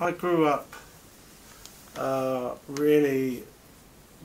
I 0.00 0.12
grew 0.12 0.46
up 0.46 0.72
uh, 1.96 2.54
really 2.68 3.42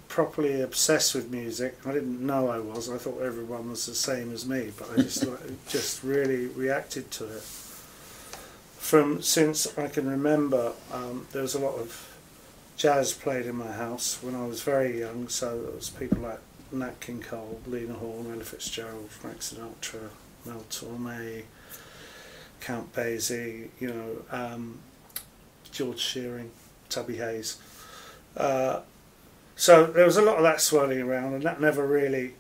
properly 0.07 0.61
obsessed 0.61 1.15
with 1.15 1.31
music. 1.31 1.75
I 1.85 1.92
didn't 1.92 2.23
know 2.23 2.49
I 2.49 2.59
was. 2.59 2.92
I 2.92 2.97
thought 2.97 3.21
everyone 3.21 3.71
was 3.71 3.88
the 3.88 3.96
same 3.96 4.31
as 4.31 4.47
me, 4.47 4.71
but 4.78 4.91
I 4.91 4.97
just 4.97 5.25
just 5.67 6.04
really 6.04 6.46
reacted 6.46 7.09
to 7.12 7.25
it. 7.25 7.41
From 8.78 9.23
since 9.23 9.75
I 9.75 9.88
can 9.88 10.07
remember, 10.07 10.73
um, 10.91 11.25
there 11.31 11.41
was 11.41 11.55
a 11.55 11.59
lot 11.59 11.76
of 11.80 12.16
jazz 12.78 13.14
played 13.14 13.48
in 13.48 13.55
my 13.55 13.71
house 13.71 14.21
when 14.21 14.36
I 14.36 14.46
was 14.46 14.62
very 14.62 15.00
young. 15.00 15.28
So 15.28 15.60
there 15.60 15.76
was 15.76 15.90
people 15.90 16.20
like 16.20 16.40
Nat 16.71 17.00
King 17.00 17.21
Cole, 17.21 17.60
Lena 17.66 17.94
Horne, 17.94 18.32
Ella 18.32 18.44
Fitzgerald, 18.44 19.10
Frank 19.10 19.40
Sinatra, 19.40 20.10
Mel 20.46 20.66
Torme, 20.70 21.44
Count 22.60 22.94
Basie, 22.94 23.70
you 23.80 23.88
know, 23.88 24.18
um, 24.30 24.78
George 25.74 26.00
Shearing, 26.00 26.52
Tubby 26.88 27.18
Hayes. 27.18 27.58
Uh, 28.38 28.81
so 29.55 29.86
there 29.86 30.05
was 30.05 30.18
a 30.18 30.22
lot 30.22 30.38
of 30.38 30.44
that 30.44 30.62
swirling 30.62 31.02
around, 31.02 31.34
and 31.34 31.44
that 31.44 31.59
never 31.59 31.86
really 31.86 32.36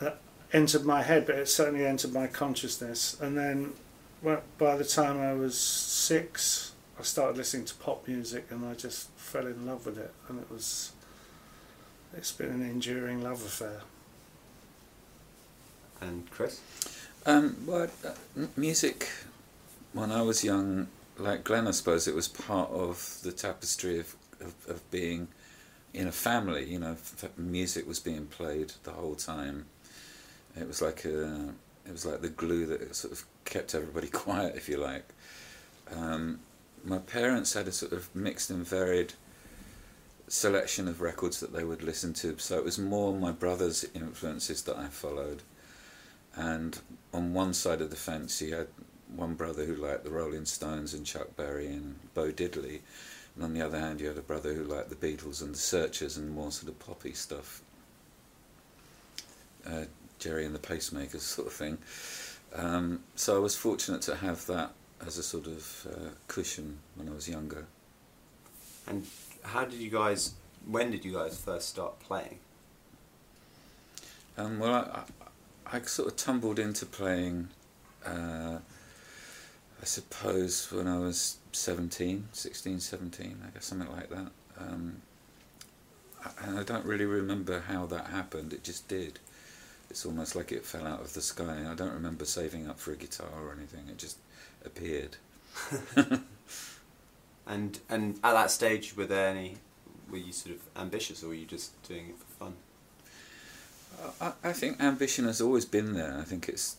uh, 0.00 0.10
entered 0.52 0.84
my 0.84 1.02
head, 1.02 1.26
but 1.26 1.36
it 1.36 1.48
certainly 1.48 1.86
entered 1.86 2.12
my 2.12 2.26
consciousness. 2.26 3.16
And 3.20 3.36
then, 3.36 3.74
well, 4.22 4.42
by 4.58 4.76
the 4.76 4.84
time 4.84 5.20
I 5.20 5.34
was 5.34 5.56
six, 5.56 6.72
I 6.98 7.02
started 7.02 7.36
listening 7.36 7.66
to 7.66 7.74
pop 7.74 8.08
music, 8.08 8.46
and 8.50 8.66
I 8.66 8.74
just 8.74 9.10
fell 9.10 9.46
in 9.46 9.66
love 9.66 9.86
with 9.86 9.98
it, 9.98 10.12
and 10.28 10.40
it 10.40 10.50
was. 10.50 10.92
It's 12.16 12.32
been 12.32 12.48
an 12.48 12.62
enduring 12.62 13.22
love 13.22 13.40
affair. 13.44 13.82
And 16.00 16.28
Chris? 16.30 16.60
Um, 17.24 17.56
well, 17.66 17.88
uh, 18.04 18.46
music, 18.56 19.08
when 19.92 20.10
I 20.10 20.22
was 20.22 20.42
young, 20.42 20.88
like 21.20 21.44
Glenn, 21.44 21.66
I 21.66 21.72
suppose 21.72 22.08
it 22.08 22.14
was 22.14 22.28
part 22.28 22.70
of 22.70 23.18
the 23.22 23.32
tapestry 23.32 24.00
of, 24.00 24.14
of, 24.40 24.54
of 24.68 24.90
being 24.90 25.28
in 25.92 26.06
a 26.06 26.12
family. 26.12 26.64
You 26.64 26.78
know, 26.78 26.96
music 27.36 27.86
was 27.86 28.00
being 28.00 28.26
played 28.26 28.72
the 28.84 28.92
whole 28.92 29.14
time. 29.14 29.66
It 30.58 30.66
was 30.66 30.82
like 30.82 31.04
a, 31.04 31.54
it 31.86 31.92
was 31.92 32.06
like 32.06 32.22
the 32.22 32.28
glue 32.28 32.66
that 32.66 32.94
sort 32.94 33.12
of 33.12 33.24
kept 33.44 33.74
everybody 33.74 34.08
quiet, 34.24 34.56
if 34.56 34.68
you 34.68 34.78
like. 34.78 35.08
Um, 35.94 36.40
my 36.84 36.98
parents 36.98 37.54
had 37.54 37.68
a 37.68 37.72
sort 37.72 37.92
of 37.92 38.14
mixed 38.14 38.50
and 38.50 38.66
varied 38.66 39.12
selection 40.28 40.86
of 40.86 41.00
records 41.00 41.40
that 41.40 41.52
they 41.52 41.64
would 41.64 41.82
listen 41.82 42.14
to. 42.14 42.38
So 42.38 42.56
it 42.56 42.64
was 42.64 42.78
more 42.78 43.12
my 43.12 43.32
brother's 43.32 43.84
influences 43.94 44.62
that 44.62 44.76
I 44.76 44.86
followed. 44.86 45.42
And 46.34 46.78
on 47.12 47.34
one 47.34 47.52
side 47.52 47.80
of 47.80 47.90
the 47.90 47.96
fence, 47.96 48.38
he 48.38 48.50
had 48.50 48.68
one 49.14 49.34
brother 49.34 49.64
who 49.64 49.74
liked 49.74 50.04
the 50.04 50.10
Rolling 50.10 50.44
Stones 50.44 50.94
and 50.94 51.04
Chuck 51.04 51.36
Berry 51.36 51.66
and 51.66 51.98
Bo 52.14 52.30
Diddley. 52.30 52.80
And 53.34 53.44
on 53.44 53.54
the 53.54 53.62
other 53.62 53.78
hand, 53.78 54.00
you 54.00 54.08
had 54.08 54.18
a 54.18 54.22
brother 54.22 54.54
who 54.54 54.64
liked 54.64 54.90
the 54.90 54.96
Beatles 54.96 55.42
and 55.42 55.54
the 55.54 55.58
Searchers 55.58 56.16
and 56.16 56.30
more 56.30 56.50
sort 56.50 56.70
of 56.70 56.78
poppy 56.78 57.12
stuff. 57.12 57.62
Uh, 59.66 59.84
Gerry 60.18 60.44
and 60.44 60.54
the 60.54 60.58
Pacemakers 60.58 61.20
sort 61.20 61.48
of 61.48 61.52
thing. 61.52 61.78
Um, 62.54 63.00
so 63.14 63.36
I 63.36 63.38
was 63.38 63.56
fortunate 63.56 64.02
to 64.02 64.16
have 64.16 64.46
that 64.46 64.72
as 65.06 65.18
a 65.18 65.22
sort 65.22 65.46
of 65.46 65.86
uh, 65.90 66.08
cushion 66.28 66.78
when 66.96 67.08
I 67.08 67.12
was 67.12 67.28
younger. 67.28 67.66
And 68.86 69.06
how 69.42 69.64
did 69.64 69.80
you 69.80 69.90
guys? 69.90 70.34
When 70.66 70.90
did 70.90 71.04
you 71.04 71.12
guys 71.12 71.40
first 71.40 71.68
start 71.68 72.00
playing? 72.00 72.38
Um, 74.36 74.58
well, 74.58 74.74
I, 74.74 75.02
I, 75.72 75.76
I 75.78 75.80
sort 75.82 76.08
of 76.08 76.16
tumbled 76.16 76.58
into 76.58 76.84
playing. 76.84 77.48
Uh, 78.04 78.58
I 79.80 79.84
suppose 79.84 80.70
when 80.70 80.86
I 80.86 80.98
was 80.98 81.38
17, 81.52 82.28
16, 82.32 82.80
17, 82.80 83.42
I 83.46 83.50
guess 83.50 83.66
something 83.66 83.90
like 83.90 84.10
that. 84.10 84.30
Um, 84.58 85.02
and 86.42 86.58
I 86.58 86.62
don't 86.62 86.84
really 86.84 87.06
remember 87.06 87.60
how 87.60 87.86
that 87.86 88.06
happened. 88.08 88.52
It 88.52 88.62
just 88.62 88.88
did. 88.88 89.18
It's 89.88 90.04
almost 90.04 90.36
like 90.36 90.52
it 90.52 90.64
fell 90.64 90.86
out 90.86 91.00
of 91.00 91.14
the 91.14 91.22
sky. 91.22 91.64
I 91.68 91.74
don't 91.74 91.92
remember 91.92 92.24
saving 92.24 92.68
up 92.68 92.78
for 92.78 92.92
a 92.92 92.96
guitar 92.96 93.28
or 93.42 93.52
anything. 93.52 93.88
It 93.88 93.98
just 93.98 94.18
appeared. 94.64 95.16
and 97.46 97.80
and 97.88 98.20
at 98.22 98.32
that 98.34 98.50
stage, 98.50 98.96
were 98.96 99.06
there 99.06 99.28
any? 99.28 99.56
Were 100.10 100.18
you 100.18 100.32
sort 100.32 100.56
of 100.56 100.62
ambitious, 100.80 101.24
or 101.24 101.28
were 101.28 101.34
you 101.34 101.46
just 101.46 101.80
doing 101.88 102.10
it 102.10 102.18
for 102.18 102.44
fun? 102.44 102.54
I, 104.20 104.32
I 104.44 104.52
think 104.52 104.80
ambition 104.80 105.24
has 105.24 105.40
always 105.40 105.64
been 105.64 105.94
there. 105.94 106.18
I 106.18 106.22
think 106.22 106.48
it's. 106.48 106.76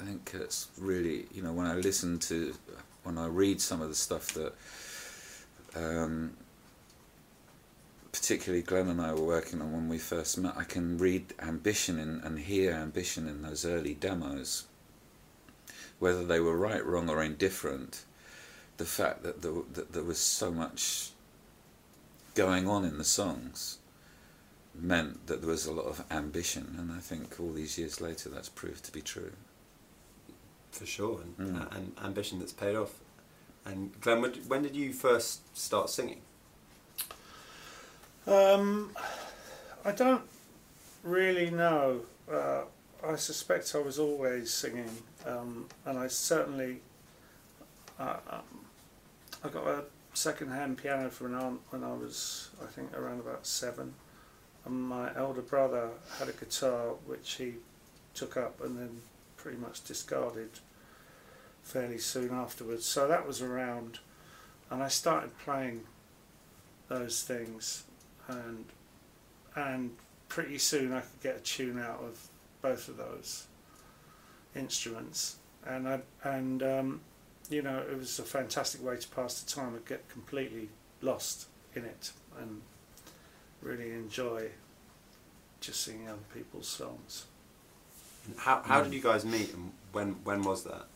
I 0.00 0.04
think 0.04 0.30
it's 0.34 0.68
really 0.78 1.26
you 1.32 1.42
know 1.42 1.52
when 1.52 1.66
I 1.66 1.74
listen 1.74 2.18
to 2.20 2.54
when 3.02 3.18
I 3.18 3.26
read 3.26 3.60
some 3.60 3.80
of 3.80 3.88
the 3.88 3.94
stuff 3.94 4.28
that. 4.34 4.52
Um, 5.76 6.32
particularly 8.10 8.62
Glenn 8.62 8.88
and 8.88 9.00
I 9.00 9.12
were 9.12 9.24
working 9.24 9.60
on 9.60 9.72
when 9.72 9.88
we 9.88 9.98
first 9.98 10.38
met, 10.38 10.56
I 10.56 10.64
can 10.64 10.98
read 10.98 11.34
ambition 11.40 11.98
in, 11.98 12.20
and 12.24 12.38
hear 12.38 12.72
ambition 12.72 13.28
in 13.28 13.42
those 13.42 13.64
early 13.64 13.94
demos. 13.94 14.64
Whether 15.98 16.24
they 16.24 16.40
were 16.40 16.56
right, 16.56 16.84
wrong, 16.84 17.08
or 17.08 17.22
indifferent, 17.22 18.04
the 18.76 18.84
fact 18.84 19.22
that 19.22 19.42
that 19.42 19.92
there 19.92 20.02
was 20.02 20.18
so 20.18 20.50
much 20.50 21.10
going 22.34 22.68
on 22.68 22.84
in 22.84 22.98
the 22.98 23.04
songs 23.04 23.78
meant 24.74 25.26
that 25.26 25.40
there 25.40 25.50
was 25.50 25.66
a 25.66 25.72
lot 25.72 25.86
of 25.86 26.04
ambition, 26.10 26.76
and 26.78 26.92
I 26.92 27.00
think 27.00 27.38
all 27.40 27.52
these 27.52 27.78
years 27.78 28.00
later 28.00 28.28
that's 28.28 28.48
proved 28.48 28.84
to 28.84 28.92
be 28.92 29.00
true. 29.00 29.32
For 30.78 30.86
sure, 30.86 31.20
and, 31.22 31.56
mm. 31.56 31.76
and 31.76 31.92
ambition 32.04 32.38
that's 32.38 32.52
paid 32.52 32.76
off. 32.76 32.94
And 33.66 34.00
Glenn, 34.00 34.22
when 34.46 34.62
did 34.62 34.76
you 34.76 34.92
first 34.92 35.58
start 35.58 35.90
singing? 35.90 36.20
Um, 38.28 38.92
I 39.84 39.90
don't 39.90 40.22
really 41.02 41.50
know. 41.50 42.02
Uh, 42.32 42.62
I 43.04 43.16
suspect 43.16 43.74
I 43.74 43.78
was 43.78 43.98
always 43.98 44.54
singing, 44.54 44.88
um, 45.26 45.66
and 45.84 45.98
I 45.98 46.06
certainly. 46.06 46.78
Uh, 47.98 48.18
um, 48.30 48.64
I 49.42 49.48
got 49.48 49.66
a 49.66 49.82
second-hand 50.14 50.78
piano 50.78 51.10
from 51.10 51.34
an 51.34 51.40
aunt 51.40 51.60
when 51.70 51.82
I 51.82 51.92
was, 51.92 52.50
I 52.62 52.66
think, 52.66 52.96
around 52.96 53.18
about 53.18 53.48
seven, 53.48 53.94
and 54.64 54.80
my 54.80 55.10
elder 55.16 55.42
brother 55.42 55.88
had 56.20 56.28
a 56.28 56.32
guitar 56.32 56.90
which 57.04 57.32
he 57.32 57.54
took 58.14 58.36
up 58.36 58.60
and 58.62 58.78
then 58.78 59.00
pretty 59.36 59.58
much 59.58 59.82
discarded 59.82 60.50
fairly 61.68 61.98
soon 61.98 62.32
afterwards. 62.32 62.86
So 62.86 63.06
that 63.08 63.26
was 63.26 63.42
around, 63.42 63.98
and 64.70 64.82
I 64.82 64.88
started 64.88 65.38
playing 65.38 65.82
those 66.88 67.22
things 67.22 67.84
and 68.26 68.64
and 69.54 69.90
pretty 70.28 70.58
soon 70.58 70.92
I 70.92 71.00
could 71.00 71.22
get 71.22 71.36
a 71.36 71.40
tune 71.40 71.78
out 71.78 72.00
of 72.00 72.28
both 72.62 72.88
of 72.88 72.96
those 72.96 73.46
instruments, 74.56 75.36
and 75.66 75.88
I 75.88 76.00
and 76.24 76.62
um, 76.62 77.00
you 77.50 77.62
know 77.62 77.78
it 77.78 77.96
was 77.96 78.18
a 78.18 78.22
fantastic 78.22 78.84
way 78.84 78.96
to 78.96 79.08
pass 79.08 79.40
the 79.40 79.50
time. 79.50 79.74
I 79.74 79.88
get 79.88 80.08
completely 80.08 80.68
lost 81.02 81.46
in 81.74 81.84
it 81.84 82.12
and 82.40 82.62
really 83.62 83.92
enjoy 83.92 84.48
just 85.60 85.82
singing 85.82 86.08
other 86.08 86.18
people's 86.34 86.68
songs. 86.68 87.26
How 88.36 88.62
how 88.64 88.82
did 88.82 88.92
you 88.92 89.02
guys 89.02 89.24
meet 89.24 89.52
and 89.52 89.72
when 89.92 90.16
when 90.24 90.42
was 90.42 90.64
that? 90.64 90.86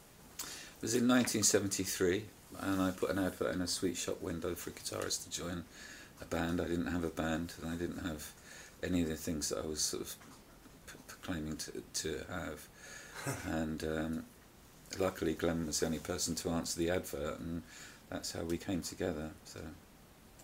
It 0.82 0.87
was 0.87 0.94
in 0.97 1.06
1973, 1.06 2.25
and 2.59 2.82
I 2.82 2.91
put 2.91 3.10
an 3.10 3.20
advert 3.20 3.54
in 3.54 3.60
a 3.60 3.69
sweet 3.69 3.97
shop 3.97 4.20
window 4.20 4.56
for 4.56 4.70
a 4.70 4.72
guitarist 4.72 5.22
to 5.22 5.31
join 5.31 5.62
a 6.20 6.25
band. 6.25 6.60
I 6.60 6.65
didn't 6.65 6.88
have 6.88 7.04
a 7.04 7.09
band, 7.09 7.53
and 7.62 7.70
I 7.70 7.76
didn't 7.76 8.04
have 8.04 8.32
any 8.82 9.03
of 9.03 9.09
the 9.09 9.15
things 9.15 9.50
that 9.50 9.59
I 9.59 9.66
was 9.69 9.81
sort 9.81 10.03
of 10.03 10.16
p- 10.88 11.15
claiming 11.22 11.56
to 11.59 11.84
to 12.03 12.25
have. 12.28 12.66
and 13.47 13.84
um, 13.84 14.25
luckily, 14.98 15.34
Glenn 15.34 15.69
was 15.69 15.78
the 15.78 15.87
only 15.87 16.00
person 16.00 16.34
to 16.34 16.50
answer 16.50 16.81
the 16.81 16.91
advert, 16.91 17.38
and 17.38 17.62
that's 18.10 18.32
how 18.32 18.42
we 18.42 18.59
came 18.59 18.82
together. 18.82 19.31
So 19.45 19.60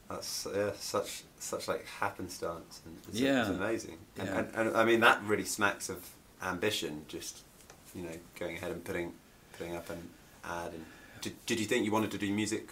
that's 0.08 0.46
yeah, 0.54 0.70
such 0.78 1.24
such 1.40 1.66
like 1.66 1.84
happenstance, 1.84 2.80
and 2.86 2.96
it's, 3.08 3.18
yeah, 3.18 3.40
it's 3.40 3.50
amazing. 3.50 3.98
And, 4.16 4.28
yeah. 4.28 4.38
and, 4.38 4.68
and 4.68 4.76
I 4.76 4.84
mean 4.84 5.00
that 5.00 5.20
really 5.24 5.44
smacks 5.44 5.88
of 5.88 6.08
ambition. 6.40 7.06
Just 7.08 7.40
you 7.92 8.02
know, 8.02 8.16
going 8.38 8.56
ahead 8.56 8.70
and 8.70 8.84
putting 8.84 9.14
putting 9.58 9.74
up 9.74 9.90
an 9.90 10.10
ad. 10.48 10.72
And 10.72 10.84
did, 11.20 11.46
did 11.46 11.60
you 11.60 11.66
think 11.66 11.84
you 11.84 11.92
wanted 11.92 12.10
to 12.12 12.18
do 12.18 12.32
music 12.32 12.68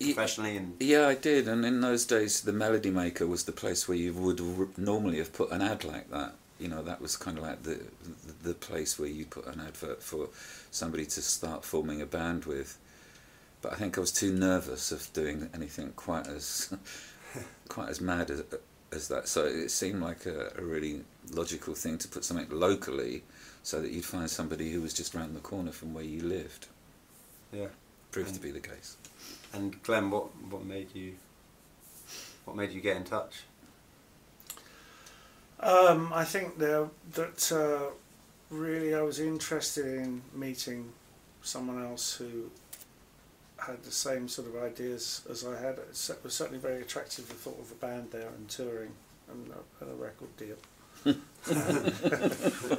professionally 0.00 0.56
and 0.56 0.74
yeah 0.80 1.06
i 1.06 1.14
did 1.14 1.46
and 1.46 1.64
in 1.64 1.80
those 1.80 2.04
days 2.04 2.40
the 2.42 2.52
melody 2.52 2.90
maker 2.90 3.26
was 3.26 3.44
the 3.44 3.52
place 3.52 3.88
where 3.88 3.96
you 3.96 4.12
would 4.12 4.40
normally 4.76 5.18
have 5.18 5.32
put 5.32 5.50
an 5.52 5.62
ad 5.62 5.84
like 5.84 6.10
that 6.10 6.34
you 6.58 6.68
know 6.68 6.82
that 6.82 7.00
was 7.00 7.16
kind 7.16 7.38
of 7.38 7.44
like 7.44 7.62
the 7.62 7.80
the 8.42 8.54
place 8.54 8.98
where 8.98 9.08
you 9.08 9.24
put 9.24 9.46
an 9.46 9.60
advert 9.60 10.02
for 10.02 10.28
somebody 10.70 11.04
to 11.04 11.22
start 11.22 11.64
forming 11.64 12.00
a 12.00 12.06
band 12.06 12.44
with 12.44 12.78
but 13.62 13.72
i 13.72 13.76
think 13.76 13.96
i 13.96 14.00
was 14.00 14.12
too 14.12 14.32
nervous 14.32 14.90
of 14.90 15.12
doing 15.12 15.48
anything 15.54 15.92
quite 15.96 16.26
as 16.26 16.74
quite 17.68 17.88
as 17.88 18.00
mad 18.00 18.30
as 18.30 18.42
as 18.92 19.08
that 19.08 19.28
so 19.28 19.44
it 19.44 19.70
seemed 19.70 20.00
like 20.00 20.26
a, 20.26 20.52
a 20.58 20.62
really 20.62 21.02
logical 21.32 21.74
thing 21.74 21.98
to 21.98 22.08
put 22.08 22.24
something 22.24 22.46
locally 22.50 23.22
so 23.64 23.80
that 23.80 23.90
you'd 23.90 24.04
find 24.04 24.30
somebody 24.30 24.70
who 24.70 24.80
was 24.80 24.94
just 24.94 25.14
round 25.14 25.34
the 25.34 25.40
corner 25.40 25.72
from 25.72 25.92
where 25.92 26.04
you 26.04 26.22
lived 26.22 26.68
yeah 27.52 27.66
proved 28.12 28.28
and 28.28 28.36
to 28.36 28.42
be 28.42 28.52
the 28.52 28.60
case 28.60 28.96
And 29.52 29.80
Glenn, 29.82 30.10
what 30.10 30.34
what 30.50 30.64
made 30.64 30.94
you 30.94 31.14
what 32.44 32.56
made 32.56 32.72
you 32.72 32.80
get 32.80 32.96
in 32.96 33.04
touch? 33.04 33.44
Um, 35.60 36.12
I 36.12 36.24
think 36.24 36.58
there, 36.58 36.88
that 37.12 37.52
uh, 37.52 37.92
really 38.50 38.94
I 38.94 39.02
was 39.02 39.18
interested 39.18 39.86
in 39.86 40.22
meeting 40.34 40.92
someone 41.42 41.82
else 41.82 42.16
who 42.16 42.50
had 43.58 43.82
the 43.82 43.92
same 43.92 44.28
sort 44.28 44.48
of 44.48 44.62
ideas 44.62 45.22
as 45.30 45.46
I 45.46 45.58
had. 45.58 45.78
It 45.78 46.18
was 46.22 46.34
certainly 46.34 46.58
very 46.58 46.82
attractive 46.82 47.28
the 47.28 47.34
thought 47.34 47.60
of 47.60 47.70
a 47.70 47.76
band 47.76 48.10
there 48.10 48.28
and 48.28 48.48
touring 48.48 48.92
and 49.30 49.50
a, 49.50 49.84
and 49.84 49.92
a 49.92 49.94
record 49.94 50.36
deal. 50.36 50.56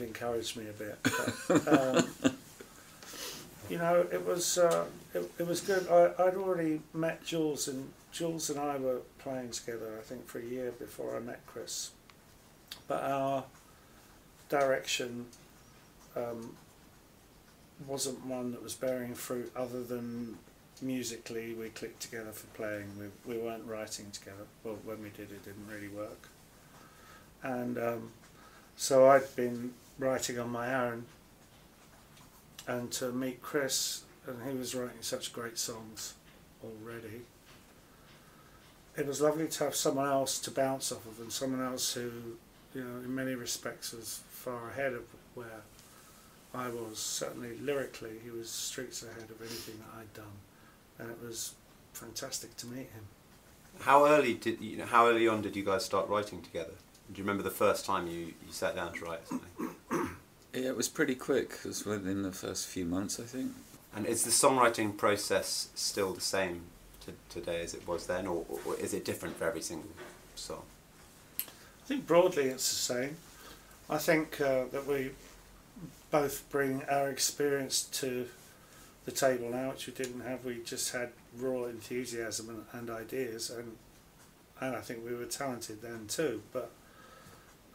have 0.00 0.08
encouraged 0.08 0.56
me 0.56 0.64
a 0.68 0.72
bit. 0.72 0.98
But, 1.48 1.96
um, 1.96 2.08
you 3.70 3.78
know, 3.78 4.06
it 4.12 4.24
was 4.24 4.58
uh, 4.58 4.84
it, 5.14 5.30
it 5.38 5.46
was 5.46 5.60
good. 5.60 5.86
I, 5.88 6.22
I'd 6.22 6.34
already 6.34 6.80
met 6.92 7.24
Jules, 7.24 7.68
and 7.68 7.92
Jules 8.12 8.50
and 8.50 8.58
I 8.58 8.76
were 8.76 9.00
playing 9.18 9.50
together. 9.50 9.96
I 9.98 10.02
think 10.02 10.26
for 10.26 10.38
a 10.38 10.44
year 10.44 10.72
before 10.72 11.16
I 11.16 11.20
met 11.20 11.40
Chris. 11.46 11.90
But 12.88 13.02
our 13.02 13.44
direction 14.48 15.26
um, 16.16 16.56
wasn't 17.86 18.24
one 18.26 18.52
that 18.52 18.62
was 18.62 18.74
bearing 18.74 19.14
fruit, 19.14 19.52
other 19.54 19.82
than 19.82 20.38
musically 20.82 21.52
we 21.52 21.68
clicked 21.68 22.00
together 22.00 22.32
for 22.32 22.46
playing. 22.56 22.86
We 22.98 23.34
we 23.34 23.40
weren't 23.40 23.66
writing 23.66 24.10
together. 24.10 24.46
Well, 24.64 24.78
when 24.84 25.02
we 25.02 25.10
did, 25.10 25.30
it 25.30 25.44
didn't 25.44 25.66
really 25.68 25.88
work. 25.88 26.28
And 27.42 27.78
um, 27.78 28.10
so 28.76 29.08
I'd 29.08 29.34
been 29.36 29.72
writing 30.00 30.38
on 30.38 30.50
my 30.50 30.74
own 30.74 31.04
and 32.66 32.90
to 32.92 33.12
meet 33.12 33.42
Chris, 33.42 34.02
and 34.26 34.36
he 34.50 34.56
was 34.56 34.74
writing 34.74 35.02
such 35.02 35.32
great 35.32 35.58
songs 35.58 36.14
already. 36.64 37.22
It 38.96 39.06
was 39.06 39.20
lovely 39.20 39.48
to 39.48 39.64
have 39.64 39.74
someone 39.74 40.08
else 40.08 40.38
to 40.40 40.50
bounce 40.50 40.92
off 40.92 41.06
of, 41.06 41.20
and 41.20 41.32
someone 41.32 41.64
else 41.64 41.94
who, 41.94 42.10
you 42.74 42.82
know, 42.82 42.98
in 43.00 43.14
many 43.14 43.34
respects 43.34 43.92
was 43.92 44.20
far 44.30 44.70
ahead 44.70 44.92
of 44.92 45.02
where 45.34 45.62
I 46.54 46.68
was. 46.68 46.98
Certainly 46.98 47.58
lyrically, 47.58 48.18
he 48.22 48.30
was 48.30 48.50
streets 48.50 49.02
ahead 49.02 49.30
of 49.30 49.40
anything 49.40 49.76
that 49.78 50.00
I'd 50.00 50.14
done, 50.14 50.38
and 50.98 51.10
it 51.10 51.18
was 51.24 51.54
fantastic 51.92 52.56
to 52.58 52.66
meet 52.66 52.90
him. 52.90 53.06
How 53.80 54.06
early 54.06 54.34
did 54.34 54.60
you 54.60 54.76
know? 54.76 54.86
How 54.86 55.06
early 55.06 55.28
on 55.28 55.42
did 55.42 55.56
you 55.56 55.64
guys 55.64 55.84
start 55.84 56.08
writing 56.08 56.42
together? 56.42 56.74
Do 57.12 57.18
you 57.18 57.24
remember 57.24 57.42
the 57.42 57.50
first 57.50 57.84
time 57.84 58.06
you, 58.06 58.26
you 58.26 58.52
sat 58.52 58.76
down 58.76 58.92
to 58.94 59.04
write 59.04 59.26
something? 59.26 59.70
Yeah, 60.52 60.70
it 60.70 60.76
was 60.76 60.88
pretty 60.88 61.14
quick. 61.14 61.58
It 61.64 61.68
was 61.68 61.84
within 61.86 62.22
the 62.22 62.32
first 62.32 62.66
few 62.66 62.84
months, 62.84 63.20
I 63.20 63.22
think. 63.22 63.52
And 63.94 64.04
is 64.04 64.24
the 64.24 64.32
songwriting 64.32 64.96
process 64.96 65.68
still 65.76 66.12
the 66.12 66.20
same 66.20 66.62
to, 67.04 67.12
today 67.28 67.62
as 67.62 67.72
it 67.72 67.86
was 67.86 68.08
then, 68.08 68.26
or, 68.26 68.44
or 68.66 68.74
is 68.74 68.92
it 68.92 69.04
different 69.04 69.36
for 69.36 69.44
every 69.44 69.60
single 69.60 69.90
song? 70.34 70.62
I 71.38 71.86
think 71.86 72.04
broadly 72.04 72.46
it's 72.46 72.68
the 72.68 72.94
same. 72.94 73.16
I 73.88 73.98
think 73.98 74.40
uh, 74.40 74.64
that 74.72 74.88
we 74.88 75.10
both 76.10 76.44
bring 76.50 76.82
our 76.90 77.10
experience 77.10 77.82
to 77.84 78.26
the 79.04 79.12
table 79.12 79.50
now, 79.50 79.70
which 79.70 79.86
we 79.86 79.92
didn't 79.92 80.20
have. 80.22 80.44
We 80.44 80.60
just 80.64 80.92
had 80.92 81.10
raw 81.38 81.64
enthusiasm 81.64 82.48
and, 82.48 82.64
and 82.72 82.90
ideas, 82.90 83.50
and 83.50 83.76
and 84.60 84.76
I 84.76 84.80
think 84.80 85.04
we 85.04 85.14
were 85.14 85.24
talented 85.24 85.80
then 85.80 86.06
too. 86.06 86.42
But 86.52 86.70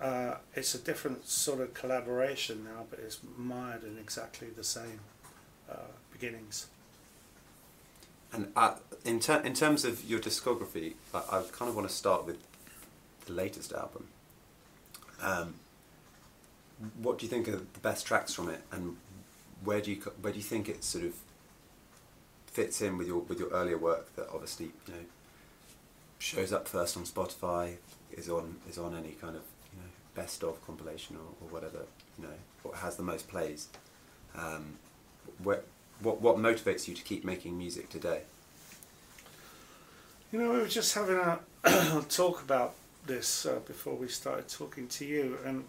uh, 0.01 0.35
it's 0.55 0.75
a 0.75 0.77
different 0.77 1.27
sort 1.27 1.61
of 1.61 1.73
collaboration 1.73 2.65
now, 2.65 2.85
but 2.89 2.99
it's 2.99 3.19
mired 3.37 3.83
in 3.83 3.97
exactly 3.97 4.47
the 4.49 4.63
same 4.63 4.99
uh, 5.71 5.91
beginnings. 6.11 6.67
And 8.33 8.51
uh, 8.55 8.75
in, 9.05 9.19
ter- 9.19 9.41
in 9.41 9.53
terms 9.53 9.85
of 9.85 10.03
your 10.03 10.19
discography, 10.19 10.95
I, 11.13 11.19
I 11.19 11.43
kind 11.51 11.69
of 11.69 11.75
want 11.75 11.87
to 11.87 11.93
start 11.93 12.25
with 12.25 12.37
the 13.25 13.33
latest 13.33 13.71
album. 13.71 14.07
Um, 15.21 15.55
what 17.01 17.19
do 17.19 17.25
you 17.25 17.29
think 17.29 17.47
are 17.47 17.55
the 17.55 17.79
best 17.81 18.05
tracks 18.05 18.33
from 18.33 18.49
it, 18.49 18.61
and 18.71 18.97
where 19.63 19.79
do 19.79 19.91
you 19.91 19.97
where 20.21 20.33
do 20.33 20.37
you 20.37 20.43
think 20.43 20.67
it 20.67 20.83
sort 20.83 21.05
of 21.05 21.13
fits 22.47 22.81
in 22.81 22.97
with 22.97 23.07
your 23.07 23.19
with 23.19 23.39
your 23.39 23.49
earlier 23.49 23.77
work 23.77 24.13
that 24.17 24.27
obviously 24.33 24.65
you 24.87 24.93
know 24.93 24.99
shows 26.19 26.51
up 26.51 26.67
first 26.67 26.97
on 26.97 27.03
Spotify, 27.03 27.75
is 28.11 28.29
on 28.29 28.57
is 28.69 28.77
on 28.77 28.93
any 28.93 29.11
kind 29.11 29.37
of 29.37 29.43
best 30.15 30.43
of 30.43 30.65
compilation 30.65 31.17
or, 31.17 31.45
or 31.45 31.53
whatever 31.53 31.85
you 32.17 32.23
know 32.25 32.33
what 32.63 32.77
has 32.77 32.95
the 32.95 33.03
most 33.03 33.27
plays. 33.27 33.67
Um, 34.35 34.77
what, 35.43 35.65
what 36.01 36.21
what 36.21 36.37
motivates 36.37 36.87
you 36.87 36.95
to 36.95 37.03
keep 37.03 37.23
making 37.23 37.57
music 37.57 37.89
today? 37.89 38.21
You 40.31 40.39
know 40.39 40.51
we 40.51 40.59
were 40.59 40.67
just 40.67 40.93
having 40.93 41.17
a 41.17 41.39
talk 42.09 42.41
about 42.41 42.75
this 43.05 43.45
uh, 43.45 43.59
before 43.65 43.95
we 43.95 44.07
started 44.07 44.47
talking 44.47 44.87
to 44.87 45.05
you 45.05 45.37
and 45.45 45.63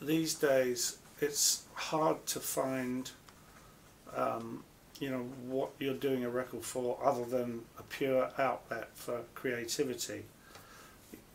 these 0.00 0.34
days 0.34 0.98
it's 1.20 1.64
hard 1.74 2.24
to 2.26 2.40
find 2.40 3.10
um, 4.16 4.64
you 4.98 5.10
know 5.10 5.24
what 5.46 5.70
you're 5.78 5.94
doing 5.94 6.24
a 6.24 6.30
record 6.30 6.64
for 6.64 6.98
other 7.02 7.24
than 7.24 7.62
a 7.78 7.82
pure 7.82 8.30
outlet 8.38 8.88
for 8.94 9.20
creativity 9.34 10.24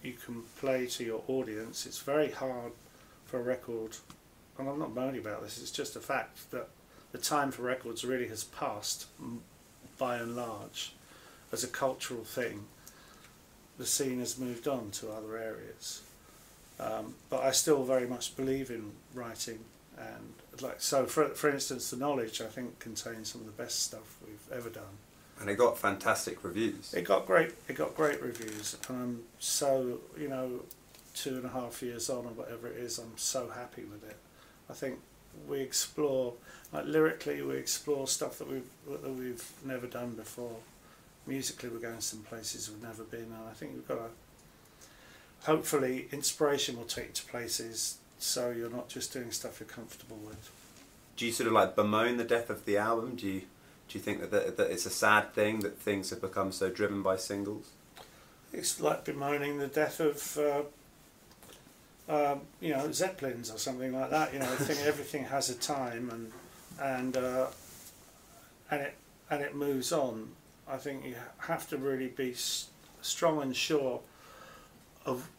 you 0.04 0.14
can 0.14 0.44
play 0.60 0.86
to 0.88 1.04
your 1.04 1.24
audience. 1.28 1.86
It's 1.86 2.00
very 2.00 2.32
hard 2.32 2.74
for 3.26 3.40
a 3.40 3.44
record, 3.44 3.98
and 4.58 4.70
I'm 4.70 4.80
not 4.80 4.94
moaning 4.94 5.22
about 5.22 5.42
this, 5.42 5.60
it's 5.60 5.72
just 5.72 5.96
a 5.96 6.00
fact 6.00 6.52
that 6.52 6.70
the 7.12 7.18
time 7.18 7.52
for 7.52 7.62
records 7.62 8.04
really 8.04 8.28
has 8.28 8.44
passed 8.44 9.08
by 9.98 10.18
and 10.18 10.36
large 10.36 10.94
as 11.52 11.64
a 11.64 11.68
cultural 11.68 12.24
thing. 12.24 12.66
The 13.78 13.86
scene 13.86 14.20
has 14.20 14.38
moved 14.38 14.68
on 14.68 14.92
to 14.92 15.12
other 15.12 15.38
areas. 15.38 16.02
Um, 16.80 17.16
but 17.30 17.44
I 17.44 17.52
still 17.52 17.84
very 17.84 18.08
much 18.08 18.36
believe 18.36 18.70
in 18.70 18.92
writing 19.14 19.60
and 19.98 20.62
like 20.62 20.82
so 20.82 21.06
for 21.06 21.30
for 21.30 21.50
instance 21.50 21.92
the 21.92 21.98
knowledge 21.98 22.42
I 22.42 22.48
think 22.48 22.80
contains 22.80 23.30
some 23.30 23.42
of 23.42 23.48
the 23.48 23.64
best 23.64 23.84
stuff 23.84 24.18
we've 24.26 24.58
ever 24.58 24.70
done 24.70 24.98
and 25.44 25.52
it 25.52 25.56
got 25.56 25.78
fantastic 25.78 26.42
reviews. 26.42 26.94
It 26.94 27.04
got 27.04 27.28
great. 27.28 27.52
It 27.68 27.76
got 27.76 27.96
great 27.96 28.22
reviews, 28.22 28.78
and 28.88 28.98
I'm 28.98 29.24
so 29.40 30.00
you 30.18 30.30
know, 30.30 30.62
two 31.14 31.36
and 31.36 31.44
a 31.44 31.50
half 31.50 31.82
years 31.84 32.10
on 32.10 32.26
or 32.26 32.30
whatever 32.30 32.70
it 32.70 32.78
is, 32.78 32.98
I'm 32.98 33.18
so 33.18 33.50
happy 33.50 33.84
with 33.84 34.10
it. 34.10 34.16
I 34.70 34.74
think 34.74 35.00
we 35.46 35.60
explore, 35.60 36.36
like 36.72 36.86
lyrically, 36.86 37.42
we 37.42 37.58
explore 37.58 38.08
stuff 38.08 38.38
that 38.38 38.50
we've 38.50 38.70
that 38.90 39.10
we've 39.10 39.44
never 39.66 39.86
done 39.86 40.12
before. 40.12 40.56
Musically, 41.28 41.68
we're 41.68 41.80
going 41.80 42.00
some 42.00 42.20
places 42.20 42.70
we've 42.70 42.82
never 42.82 43.04
been, 43.04 43.24
and 43.24 43.50
I 43.50 43.54
think 43.54 43.74
we've 43.74 43.88
got 43.88 43.98
a. 43.98 45.46
Hopefully, 45.46 46.08
inspiration 46.14 46.78
will 46.78 46.86
take 46.86 47.08
you 47.08 47.14
to 47.16 47.26
places 47.26 47.98
so 48.18 48.52
you're 48.52 48.70
not 48.70 48.88
just 48.88 49.12
doing 49.12 49.32
stuff 49.32 49.60
you're 49.60 49.68
comfortable 49.68 50.20
with. 50.26 50.50
Do 51.18 51.26
you 51.26 51.34
sort 51.34 51.48
of 51.48 51.54
like 51.54 51.76
bemoan 51.76 52.16
the 52.16 52.24
death 52.24 52.50
of 52.50 52.64
the 52.64 52.78
album? 52.78 53.16
Do 53.18 53.28
you? 53.28 53.42
Do 53.94 54.00
you 54.00 54.04
think 54.06 54.22
that, 54.22 54.32
that, 54.32 54.58
that 54.58 54.72
it's 54.72 54.88
a 54.88 54.90
sad 54.90 55.36
thing 55.36 55.60
that 55.60 55.78
things 55.78 56.10
have 56.10 56.20
become 56.20 56.52
so 56.52 56.72
driven 56.72 57.04
by 57.04 57.16
singles? 57.16 57.74
It's 58.52 58.82
like 58.82 59.06
bemoaning 59.06 59.60
the 59.60 59.68
death 59.68 60.00
of, 60.00 60.40
uh, 62.10 62.32
um, 62.32 62.42
you 62.60 62.74
know, 62.74 62.92
Zeppelins 62.92 63.52
or 63.52 63.60
something 63.60 63.94
like 63.94 64.10
that. 64.10 64.34
You 64.34 64.40
know, 64.40 64.52
I 64.52 64.56
think 64.56 64.80
everything 64.88 65.26
has 65.26 65.52
a 65.52 65.54
time 65.54 66.10
and 66.10 66.32
and 66.82 67.18
uh, 67.18 67.48
and 68.72 68.82
it 68.82 68.96
and 69.30 69.44
it 69.44 69.54
moves 69.54 69.92
on. 69.92 70.30
I 70.68 70.78
think 70.78 71.06
you 71.06 71.16
have 71.38 71.70
to 71.70 71.78
really 71.78 72.08
be 72.08 72.34
strong 72.34 73.44
and 73.44 73.56
sure 73.56 74.00
of 75.06 75.30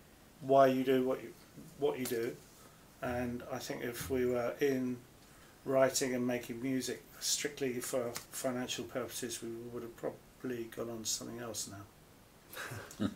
why 0.42 0.68
you 0.68 0.84
do 0.84 1.02
what 1.02 1.20
you 1.24 1.34
what 1.80 1.98
you 1.98 2.06
do, 2.06 2.36
and 3.02 3.42
I 3.50 3.58
think 3.58 3.82
if 3.82 4.08
we 4.10 4.26
were 4.26 4.54
in 4.60 4.98
writing 5.64 6.14
and 6.14 6.26
making 6.26 6.62
music 6.62 7.02
strictly 7.20 7.74
for 7.74 8.10
financial 8.30 8.84
purposes, 8.84 9.42
we 9.42 9.48
would 9.72 9.82
have 9.82 9.96
probably 9.96 10.64
gone 10.76 10.90
on 10.90 10.98
to 11.02 11.06
something 11.08 11.38
else 11.40 11.70
now. 13.00 13.08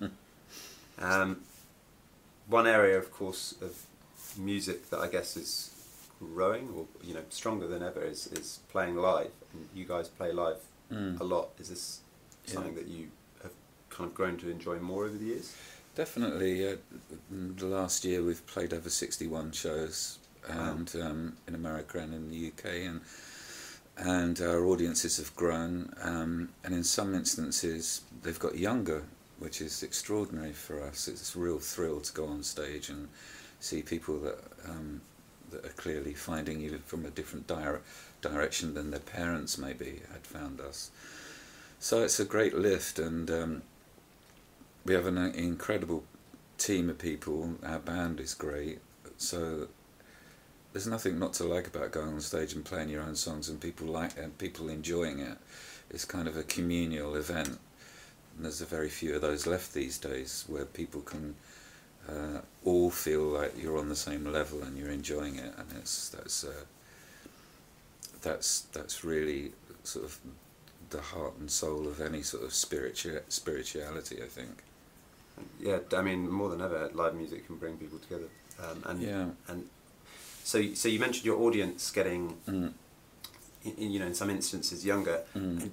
um, 0.99 1.41
one 2.47 2.67
area, 2.67 2.99
of 2.99 3.13
course, 3.13 3.55
of 3.61 3.85
music 4.39 4.91
that 4.91 5.01
I 5.01 5.09
guess 5.09 5.37
is 5.37 5.75
growing 6.19 6.69
or 6.77 6.87
you 7.03 7.15
know 7.15 7.23
stronger 7.31 7.67
than 7.67 7.83
ever 7.83 8.03
is, 8.03 8.27
is 8.29 8.61
playing 8.71 8.97
live. 8.97 9.31
And 9.53 9.69
you 9.75 9.85
guys 9.85 10.09
play 10.09 10.33
live 10.33 10.61
mm. 10.93 11.21
a 11.21 11.25
lot. 11.25 11.51
Is 11.59 11.69
this 11.69 12.01
something 12.47 12.75
yeah. 12.75 12.83
that 12.83 12.89
you 12.89 13.09
have 13.43 13.53
kind 13.91 14.09
of 14.09 14.15
grown 14.15 14.37
to 14.39 14.51
enjoy 14.51 14.79
more 14.79 15.05
over 15.05 15.17
the 15.17 15.27
years? 15.27 15.55
Definitely. 15.95 16.67
Uh, 16.67 16.77
the 17.31 17.67
last 17.67 18.05
year 18.05 18.23
we've 18.23 18.47
played 18.47 18.73
over 18.73 18.89
61 18.89 19.53
shows 19.53 20.19
and 20.49 20.95
um, 21.03 21.37
in 21.47 21.55
America 21.55 21.99
and 21.99 22.15
in 22.15 22.31
the 22.31 22.49
UK, 22.49 22.87
and 22.87 23.01
and 23.97 24.41
our 24.41 24.65
audiences 24.65 25.17
have 25.17 25.35
grown, 25.35 25.93
um, 26.03 26.51
and 26.63 26.73
in 26.73 26.85
some 26.85 27.15
instances 27.15 28.03
they've 28.23 28.39
got 28.39 28.57
younger, 28.57 29.03
which 29.39 29.61
is 29.61 29.83
extraordinary 29.83 30.53
for 30.53 30.83
us. 30.83 31.09
It's 31.09 31.35
a 31.35 31.39
real 31.39 31.59
thrill 31.59 32.01
to 32.01 32.13
go 32.13 32.27
on 32.27 32.43
stage 32.45 32.89
and 32.91 33.09
see 33.59 33.83
people 33.83 34.21
that 34.21 34.39
um, 34.65 35.01
that 35.51 35.65
are 35.65 35.71
clearly 35.71 36.15
finding 36.15 36.61
you 36.61 36.81
from 36.87 37.05
a 37.07 37.11
different 37.11 37.47
dire- 37.47 37.81
direction 38.21 38.75
than 38.75 38.91
their 38.91 39.01
parents 39.01 39.59
maybe 39.59 40.01
had 40.13 40.27
found 40.27 40.61
us. 40.61 40.91
So 41.81 42.03
it's 42.03 42.21
a 42.21 42.25
great 42.25 42.55
lift, 42.55 42.99
and 42.99 43.31
um, 43.31 43.63
we 44.85 44.95
have 44.95 45.07
an 45.07 45.19
incredible 45.19 46.05
team 46.57 46.91
of 46.91 46.99
people. 46.99 47.55
Our 47.65 47.79
band 47.79 48.21
is 48.21 48.35
great, 48.35 48.81
so 49.17 49.69
there's 50.73 50.87
nothing 50.87 51.19
not 51.19 51.33
to 51.35 51.45
like 51.45 51.67
about 51.67 51.93
going 51.93 52.15
on 52.15 52.21
stage 52.21 52.53
and 52.53 52.65
playing 52.65 52.89
your 52.89 53.03
own 53.03 53.17
songs 53.17 53.49
and 53.49 53.61
people 53.61 53.87
like 53.87 54.19
and 54.19 54.37
people 54.39 54.69
enjoying 54.69 55.19
it. 55.19 55.39
It's 55.91 56.05
kind 56.05 56.29
of 56.29 56.37
a 56.37 56.43
communal 56.43 57.17
event. 57.17 57.49
And 58.37 58.45
there's 58.45 58.61
a 58.61 58.67
very 58.67 58.89
few 58.89 59.15
of 59.15 59.23
those 59.23 59.47
left 59.47 59.75
these 59.75 59.99
days 59.99 60.45
where 60.47 60.65
people 60.65 61.01
can 61.01 61.35
uh, 62.09 62.41
all 62.65 62.91
feel 62.91 63.23
like 63.23 63.55
you're 63.61 63.79
on 63.79 63.89
the 63.89 63.97
same 63.97 64.25
level 64.25 64.63
and 64.63 64.77
you're 64.79 64.91
enjoying 64.91 65.37
it, 65.37 65.53
and 65.59 65.67
it's 65.79 66.09
that's 66.11 66.45
uh, 66.45 66.65
that's 68.23 68.63
that's 68.73 69.05
really 69.05 69.53
sort 69.85 70.05
of 70.05 70.19
the 70.91 71.01
heart 71.01 71.35
and 71.39 71.51
soul 71.51 71.87
of 71.87 72.01
any 72.01 72.23
sort 72.23 72.45
of 72.45 72.55
spiritual 72.55 73.21
spirituality. 73.29 74.23
I 74.23 74.27
think. 74.27 74.63
Yeah, 75.61 75.79
I 75.97 76.03
mean, 76.03 76.29
more 76.31 76.49
than 76.49 76.61
ever, 76.61 76.91
live 76.95 77.15
music 77.15 77.47
can 77.47 77.57
bring 77.57 77.77
people 77.77 77.99
together. 77.99 78.29
Um, 78.63 78.83
and 78.87 79.03
Yeah. 79.03 79.27
and 79.49 79.69
so 80.51 80.57
so 80.81 80.87
you 80.89 80.99
mentioned 81.07 81.27
your 81.31 81.39
audience 81.47 81.83
getting, 81.99 82.23
Mm. 82.49 82.73
i- 83.67 83.69
i- 83.83 83.89
you 83.93 83.99
know, 84.01 84.07
in 84.13 84.15
some 84.15 84.31
instances 84.39 84.79
younger. 84.93 85.19
Mm. 85.37 85.71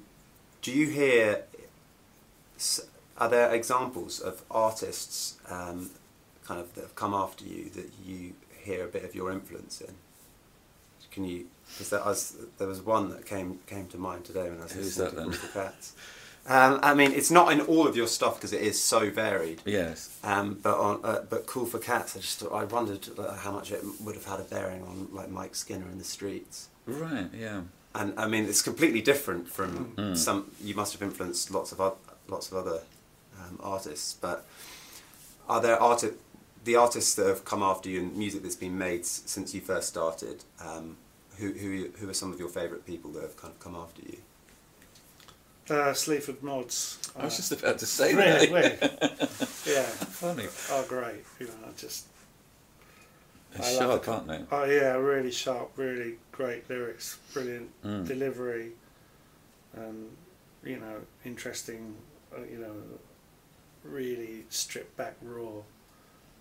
Do 0.64 0.70
you 0.80 0.88
hear? 1.00 1.46
Are 3.18 3.30
there 3.30 3.54
examples 3.54 4.20
of 4.20 4.42
artists, 4.52 5.36
um, 5.50 5.92
kind 6.48 6.60
of 6.60 6.74
that 6.76 6.82
have 6.82 6.96
come 6.96 7.14
after 7.14 7.44
you 7.46 7.70
that 7.78 7.90
you 8.06 8.34
hear 8.64 8.84
a 8.84 8.88
bit 8.88 9.04
of 9.06 9.16
your 9.16 9.32
influence 9.32 9.80
in? 9.82 9.94
Can 11.12 11.24
you? 11.24 11.48
Because 11.70 11.90
there 11.92 12.04
was 12.04 12.36
there 12.58 12.68
was 12.68 12.82
one 12.82 13.10
that 13.12 13.26
came 13.26 13.60
came 13.68 13.88
to 13.88 13.98
mind 13.98 14.26
today 14.26 14.50
when 14.50 14.60
I 14.60 14.64
was 14.64 14.74
Who's 14.74 14.98
listening 14.98 15.12
to? 15.12 15.30
Beautiful 15.30 15.62
Cats. 15.62 15.94
Um, 16.48 16.80
I 16.84 16.94
mean, 16.94 17.12
it's 17.12 17.32
not 17.32 17.52
in 17.52 17.62
all 17.62 17.88
of 17.88 17.96
your 17.96 18.06
stuff 18.08 18.36
because 18.36 18.54
it 18.54 18.62
is 18.62 18.82
so 18.82 19.10
varied. 19.10 19.62
Yes. 19.66 20.16
Um, 20.24 20.60
but 20.62 20.78
on 20.78 21.00
uh, 21.04 21.24
but 21.30 21.48
Cool 21.48 21.66
for 21.66 21.80
Cats, 21.80 22.16
I 22.16 22.20
just 22.20 22.40
thought, 22.40 22.54
I 22.54 22.66
wondered 22.66 23.08
uh, 23.18 23.34
how 23.36 23.52
much 23.52 23.72
it 23.72 23.84
would 24.02 24.16
have 24.16 24.26
had 24.26 24.40
a 24.40 24.44
bearing 24.44 24.84
on 24.84 25.08
like 25.12 25.30
Mike 25.30 25.56
Skinner 25.56 25.90
in 25.92 25.98
the 25.98 26.04
streets. 26.04 26.70
Right. 26.86 27.28
Yeah. 27.34 27.62
And 27.96 28.14
I 28.20 28.28
mean, 28.28 28.46
it's 28.46 28.62
completely 28.62 29.02
different 29.02 29.48
from 29.50 29.94
Mm. 29.96 30.16
some. 30.18 30.52
You 30.62 30.76
must 30.76 30.94
have 30.94 31.02
influenced 31.02 31.50
lots 31.50 31.72
of 31.72 31.80
oth- 31.82 31.98
lots 32.28 32.52
of 32.52 32.58
other 32.58 32.82
um, 33.42 33.60
artists, 33.64 34.14
but 34.14 34.46
are 35.50 35.62
there 35.62 35.82
arti- 35.82 36.14
the 36.64 36.76
artists 36.76 37.16
that 37.16 37.26
have 37.28 37.44
come 37.46 37.64
after 37.64 37.90
you 37.90 38.02
and 38.02 38.16
music 38.16 38.44
that's 38.44 38.56
been 38.56 38.78
made 38.78 39.02
s- 39.02 39.24
since 39.26 39.54
you 39.56 39.62
first 39.62 39.88
started? 39.88 40.44
Um, 40.60 40.98
who 41.38 41.52
who 41.54 41.90
who 41.98 42.10
are 42.10 42.14
some 42.14 42.32
of 42.32 42.40
your 42.40 42.50
favourite 42.50 42.86
people 42.86 43.12
that 43.14 43.24
have 43.24 43.36
kind 43.38 43.52
of 43.54 43.60
come 43.60 43.76
after 43.76 44.02
you? 44.04 44.18
Uh, 45.70 45.94
Sleaford 45.94 46.44
Mods. 46.44 47.00
I 47.18 47.26
was 47.26 47.38
just 47.38 47.52
about 47.52 47.80
to 47.80 47.86
say 47.88 48.14
really, 48.14 48.46
that. 48.48 48.52
really, 48.52 48.78
yeah, 49.76 49.84
Funny. 49.84 50.46
Oh, 50.70 50.86
great. 50.88 51.24
You 51.40 51.48
know, 51.48 51.54
just 51.76 52.06
They're 53.54 53.64
I 53.66 53.74
sharp, 53.74 54.08
aren't 54.08 54.28
they? 54.28 54.42
oh 54.52 54.64
yeah, 54.66 54.94
really 54.94 55.32
sharp, 55.32 55.72
really 55.76 56.16
great 56.32 56.70
lyrics, 56.70 57.18
brilliant 57.34 57.70
Mm. 57.84 58.06
delivery, 58.08 58.72
and 59.76 60.16
you 60.64 60.78
know, 60.78 60.98
interesting. 61.24 61.96
Uh, 62.36 62.42
you 62.52 62.58
know, 62.60 62.74
really 63.84 64.44
stripped 64.50 64.96
back 64.98 65.16
raw 65.22 65.62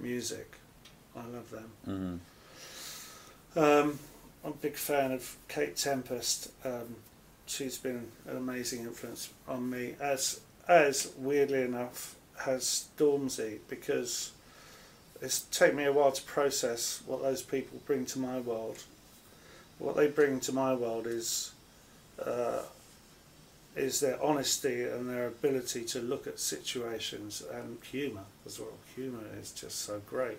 music. 0.00 0.57
I 1.16 1.21
love 1.26 1.50
them. 1.50 2.21
Mm. 3.57 3.57
Um, 3.57 3.99
I'm 4.45 4.50
a 4.50 4.57
big 4.57 4.75
fan 4.76 5.12
of 5.12 5.37
Kate 5.49 5.76
Tempest. 5.76 6.50
Um, 6.64 6.97
she's 7.47 7.79
been 7.79 8.09
an 8.27 8.37
amazing 8.37 8.81
influence 8.81 9.31
on 9.49 9.69
me, 9.71 9.95
as 10.01 10.41
as 10.67 11.13
weirdly 11.19 11.63
enough 11.63 12.17
has 12.41 12.89
Stormzy, 12.99 13.59
because 13.69 14.33
it's 15.21 15.43
taken 15.43 15.77
me 15.77 15.85
a 15.85 15.93
while 15.93 16.13
to 16.13 16.23
process 16.23 17.03
what 17.07 17.23
those 17.23 17.43
people 17.43 17.81
bring 17.87 18.05
to 18.07 18.19
my 18.19 18.39
world. 18.41 18.83
What 19.79 19.97
they 19.97 20.09
bring 20.09 20.41
to 20.41 20.53
my 20.53 20.75
world 20.75 21.07
is 21.07 21.53
uh, 22.25 22.63
is 23.77 24.01
their 24.01 24.23
honesty 24.23 24.85
and 24.85 25.09
their 25.09 25.27
ability 25.27 25.85
to 25.85 26.01
look 26.01 26.27
at 26.27 26.39
situations 26.39 27.43
and 27.53 27.79
humour 27.91 28.25
as 28.47 28.61
well. 28.61 28.79
Humour 28.95 29.25
is 29.41 29.51
just 29.51 29.81
so 29.81 30.01
great 30.07 30.39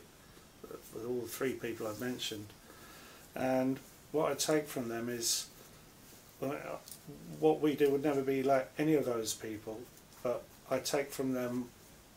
with 0.94 1.06
all 1.06 1.22
the 1.22 1.28
three 1.28 1.54
people 1.54 1.88
I've 1.88 2.00
mentioned. 2.00 2.48
And 3.36 3.80
what 4.12 4.32
I 4.32 4.36
take 4.36 4.68
from 4.68 4.88
them 4.88 5.10
is 5.10 5.48
well, 6.50 6.82
what 7.40 7.62
we 7.62 7.76
do 7.76 7.90
would 7.92 8.04
never 8.04 8.22
be 8.22 8.44
like 8.44 8.70
any 8.78 8.96
of 8.96 9.06
those 9.06 9.34
people, 9.34 9.80
but 10.24 10.44
I 10.70 10.80
take 10.80 11.12
from 11.12 11.34
them 11.34 11.70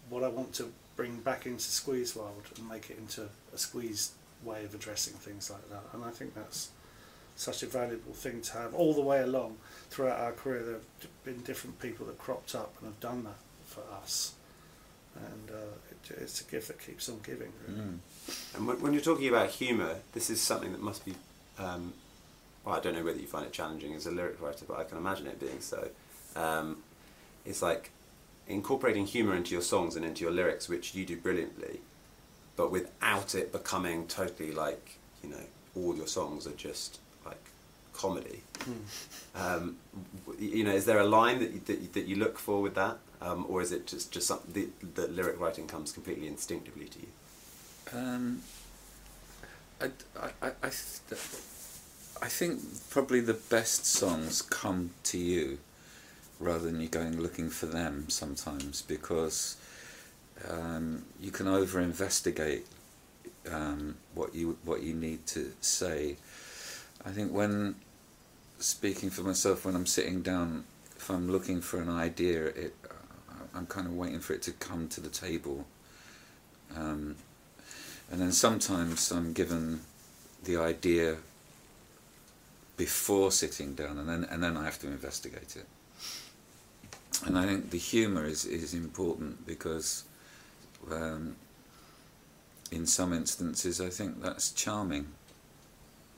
what 0.08 0.23
I 0.23 0.28
want 0.28 0.52
to 0.54 0.73
bring 0.97 1.16
back 1.20 1.47
into 1.47 1.64
Squeeze 1.64 2.16
World 2.16 2.42
and 2.56 2.68
make 2.68 2.90
it 2.90 2.99
into 2.99 3.28
a 3.54 3.58
Squeeze 3.58 4.12
way 4.42 4.64
of 4.64 4.75
addressing 4.75 5.14
things 5.14 5.50
like 5.50 5.68
that. 5.70 5.82
And 5.92 6.04
I 6.04 6.11
think 6.11 6.35
that's 6.35 6.70
such 7.37 7.62
a 7.62 7.66
valuable 7.66 8.12
thing 8.12 8.40
to 8.42 8.52
have 8.54 8.75
all 8.75 8.94
the 8.94 9.00
way 9.00 9.23
along 9.23 9.56
throughout 9.90 10.18
our 10.18 10.32
career. 10.32 10.62
There 10.62 10.75
have 10.75 11.25
been 11.25 11.40
different 11.42 11.78
people 11.78 12.06
that 12.06 12.18
cropped 12.18 12.54
up 12.54 12.75
and 12.80 12.88
have 12.88 13.00
done 13.00 13.25
that 13.25 13.38
for 13.66 13.82
us. 14.02 14.32
And 15.14 15.50
uh, 15.50 15.75
it, 15.90 16.23
it's 16.23 16.40
a 16.40 16.44
gift 16.44 16.68
that 16.68 16.80
keeps 16.80 17.08
on 17.08 17.20
giving, 17.25 17.52
really. 17.66 17.80
Mm. 17.80 17.99
And 18.54 18.66
when, 18.66 18.80
when 18.80 18.92
you're 18.92 19.02
talking 19.02 19.28
about 19.28 19.50
humour, 19.50 19.97
this 20.12 20.30
is 20.30 20.40
something 20.40 20.73
that 20.73 20.82
must 20.82 21.04
be. 21.04 21.14
Um, 21.58 21.92
well, 22.68 22.76
I 22.76 22.80
don't 22.80 22.94
know 22.94 23.02
whether 23.02 23.18
you 23.18 23.26
find 23.26 23.46
it 23.46 23.52
challenging 23.52 23.94
as 23.94 24.06
a 24.06 24.10
lyric 24.10 24.42
writer, 24.42 24.66
but 24.68 24.78
I 24.78 24.84
can 24.84 24.98
imagine 24.98 25.26
it 25.26 25.40
being 25.40 25.60
so. 25.60 25.88
Um, 26.37 26.82
it's 27.46 27.62
like 27.62 27.90
incorporating 28.46 29.06
humour 29.06 29.34
into 29.34 29.52
your 29.52 29.62
songs 29.62 29.96
and 29.96 30.04
into 30.04 30.22
your 30.22 30.32
lyrics, 30.32 30.68
which 30.68 30.94
you 30.94 31.06
do 31.06 31.16
brilliantly, 31.16 31.80
but 32.56 32.70
without 32.70 33.34
it 33.34 33.52
becoming 33.52 34.06
totally 34.06 34.52
like 34.52 34.98
you 35.22 35.30
know 35.30 35.40
all 35.75 35.96
your 35.96 36.06
songs 36.06 36.46
are 36.46 36.52
just 36.52 36.98
like 37.25 37.42
comedy. 37.94 38.42
Um, 39.34 39.76
you 40.38 40.64
know, 40.64 40.72
is 40.72 40.84
there 40.84 40.98
a 40.98 41.06
line 41.06 41.38
that 41.38 41.52
you, 41.52 41.60
that 41.60 41.80
you, 41.80 41.88
that 41.92 42.04
you 42.06 42.16
look 42.16 42.38
for 42.38 42.60
with 42.60 42.75
that, 42.75 42.98
um, 43.22 43.46
or 43.48 43.62
is 43.62 43.72
it 43.72 43.87
just 43.87 44.12
just 44.12 44.26
something 44.26 44.52
that 44.52 44.94
the 44.94 45.08
lyric 45.08 45.40
writing 45.40 45.66
comes 45.66 45.90
completely 45.90 46.26
instinctively 46.26 46.87
to 46.87 46.98
you? 46.98 47.08
Um, 47.94 48.42
I, 49.80 49.87
I, 50.20 50.30
I, 50.42 50.52
I, 50.62 50.70
I 52.20 52.28
think 52.28 52.60
probably 52.90 53.20
the 53.20 53.34
best 53.34 53.87
songs 53.87 54.42
come 54.42 54.90
to 55.04 55.18
you 55.18 55.58
rather 56.40 56.64
than 56.64 56.80
you 56.80 56.88
going 56.88 57.20
looking 57.20 57.48
for 57.48 57.66
them 57.66 58.08
sometimes 58.08 58.82
because 58.82 59.56
um, 60.48 61.04
you 61.20 61.30
can 61.30 61.46
over 61.46 61.80
investigate 61.80 62.66
um, 63.50 63.96
what 64.14 64.34
you 64.34 64.58
what 64.64 64.82
you 64.82 64.94
need 64.94 65.26
to 65.28 65.52
say. 65.60 66.16
I 67.04 67.10
think 67.10 67.32
when 67.32 67.76
speaking 68.58 69.10
for 69.10 69.22
myself, 69.22 69.64
when 69.64 69.76
I'm 69.76 69.87
sitting 69.87 70.22
down, 70.22 70.64
if 70.96 71.10
I'm 71.10 71.30
looking 71.30 71.60
for 71.60 71.80
an 71.80 71.88
idea, 71.88 72.46
it 72.46 72.75
I'm 73.54 73.66
kind 73.66 73.87
of 73.87 73.94
waiting 73.94 74.20
for 74.20 74.32
it 74.34 74.42
to 74.42 74.52
come 74.52 74.88
to 74.88 75.00
the 75.00 75.08
table. 75.08 75.66
Um, 76.76 77.16
and 78.10 78.20
then 78.20 78.32
sometimes 78.32 79.10
I'm 79.10 79.32
given 79.32 79.80
the 80.44 80.56
idea 80.56 81.16
before 82.78 83.30
sitting 83.30 83.75
down, 83.75 83.99
and 83.99 84.08
then 84.08 84.25
and 84.25 84.42
then 84.42 84.56
I 84.56 84.64
have 84.64 84.78
to 84.78 84.87
investigate 84.87 85.56
it. 85.56 85.66
And 87.26 87.38
I 87.38 87.44
think 87.44 87.70
the 87.70 87.78
humour 87.78 88.25
is 88.25 88.47
is 88.47 88.73
important 88.73 89.47
because, 89.47 90.04
um, 90.90 91.37
in 92.70 92.87
some 92.87 93.12
instances, 93.12 93.80
I 93.82 93.90
think 93.90 94.23
that's 94.23 94.52
charming, 94.52 95.08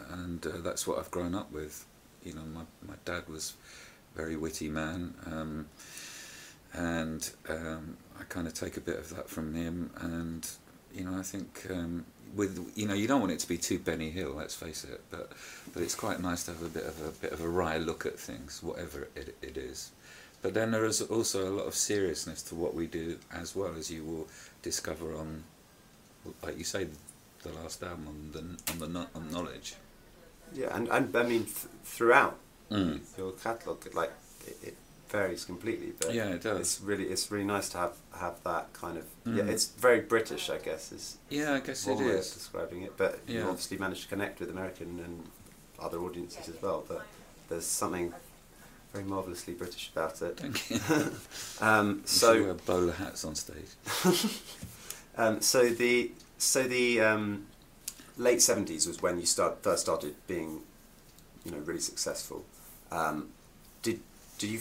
and 0.09 0.47
uh, 0.47 0.59
that's 0.63 0.87
what 0.87 0.99
I've 1.01 1.11
grown 1.11 1.35
up 1.35 1.51
with. 1.51 1.85
You 2.23 2.35
know, 2.35 2.45
my 2.45 2.63
my 2.87 2.95
dad 3.05 3.29
was 3.29 3.55
a 4.15 4.19
very 4.19 4.37
witty 4.37 4.69
man. 4.69 5.15
Um, 5.27 5.67
and 6.73 7.29
um, 7.49 7.97
I 8.19 8.23
kind 8.25 8.47
of 8.47 8.55
take 8.55 8.77
a 8.77 8.81
bit 8.81 8.97
of 8.97 9.11
that 9.17 9.29
from 9.29 9.55
him, 9.55 9.91
and 9.97 10.49
you 10.95 11.05
know, 11.05 11.19
I 11.19 11.23
think 11.23 11.67
um, 11.71 12.05
with 12.35 12.73
you 12.77 12.87
know, 12.87 12.95
you 12.95 13.07
don't 13.09 13.21
want 13.21 13.33
it 13.33 13.41
to 13.41 13.49
be 13.49 13.59
too 13.59 13.79
Benny 13.79 14.11
Hill, 14.11 14.33
let's 14.37 14.55
face 14.55 14.85
it, 14.85 15.01
but 15.11 15.31
but 15.73 15.83
it's 15.83 15.95
quite 15.95 16.21
nice 16.21 16.45
to 16.45 16.53
have 16.53 16.63
a 16.63 16.69
bit 16.69 16.85
of 16.85 17.01
a 17.07 17.11
bit 17.11 17.33
of 17.33 17.41
a 17.41 17.49
wry 17.49 17.77
look 17.79 18.07
at 18.07 18.19
things, 18.19 18.63
whatever 18.63 19.09
it, 19.17 19.37
it 19.43 19.57
is. 19.57 19.91
But 20.43 20.55
then 20.55 20.71
there 20.71 20.87
is 20.87 21.03
also 21.03 21.49
a 21.49 21.53
lot 21.55 21.67
of 21.67 21.75
seriousness 21.75 22.43
to 22.45 22.55
what 22.55 22.75
we 22.75 22.87
do, 22.87 23.19
as 23.33 23.55
well 23.55 23.75
as 23.79 23.91
you 23.91 24.05
will 24.05 24.27
discover 24.63 25.15
on, 25.15 25.45
like 26.43 26.57
you 26.57 26.65
say, 26.65 26.87
the 27.43 27.53
last 27.53 27.83
album 27.83 28.07
on 28.09 28.31
the 28.33 28.73
on 28.85 28.93
the 28.93 29.07
on 29.15 29.31
knowledge. 29.31 29.75
Yeah, 30.55 30.75
and, 30.75 30.89
and 30.89 31.15
I 31.15 31.23
mean 31.25 31.45
th- 31.45 31.67
throughout 31.85 32.37
Mm. 32.71 33.01
your 33.19 33.33
catalogue, 33.33 33.85
like 33.95 34.13
it, 34.47 34.57
it 34.63 34.77
varies 35.11 35.45
completely. 35.45 35.93
But 35.99 36.15
Yeah, 36.15 36.31
it 36.31 36.43
does. 36.43 36.61
It's 36.61 36.81
really 36.81 37.05
it's 37.05 37.31
really 37.31 37.45
nice 37.45 37.69
to 37.71 37.79
have 37.79 37.97
have 38.19 38.43
that 38.45 38.73
kind 38.73 38.99
of 38.99 39.05
yeah. 39.27 39.43
Mm. 39.43 39.49
It's 39.49 39.67
very 39.67 40.01
British, 40.01 40.51
I 40.51 40.59
guess. 40.59 40.93
Is 40.93 41.19
Yeah, 41.29 41.55
I 41.55 41.61
guess 41.61 41.87
it 41.87 41.93
of 41.93 42.01
describing 42.01 42.83
it. 42.83 42.97
But 42.97 43.21
you 43.27 43.43
obviously 43.43 43.79
managed 43.79 44.03
to 44.05 44.09
connect 44.09 44.41
with 44.41 44.51
American 44.51 45.01
and 45.05 45.25
other 45.79 45.99
audiences 45.99 46.49
as 46.49 46.61
well. 46.63 46.85
But 46.87 47.07
There's 47.49 47.67
something 47.67 48.13
very 48.93 49.05
marvellously 49.05 49.55
British 49.55 49.91
about 49.93 50.21
it. 50.23 50.37
Thank 50.39 50.71
you. 50.71 51.11
Um, 51.61 52.03
so 52.05 52.35
so 52.35 52.43
wear 52.45 52.55
bowler 52.55 52.93
hats 52.93 53.25
on 53.25 53.35
stage. 53.35 53.71
Um, 55.17 55.41
so 55.43 55.69
the 55.69 56.13
so 56.39 56.63
the 56.63 57.01
um, 57.01 57.47
late 58.17 58.41
seventies 58.41 58.87
was 58.87 59.03
when 59.03 59.19
you 59.19 59.27
start 59.27 59.63
first 59.63 59.83
started 59.83 60.15
being, 60.27 60.61
you 61.45 61.51
know, 61.51 61.59
really 61.59 61.81
successful. 61.81 62.45
Um, 62.91 63.29
did 63.83 64.01
did 64.39 64.51
you 64.51 64.61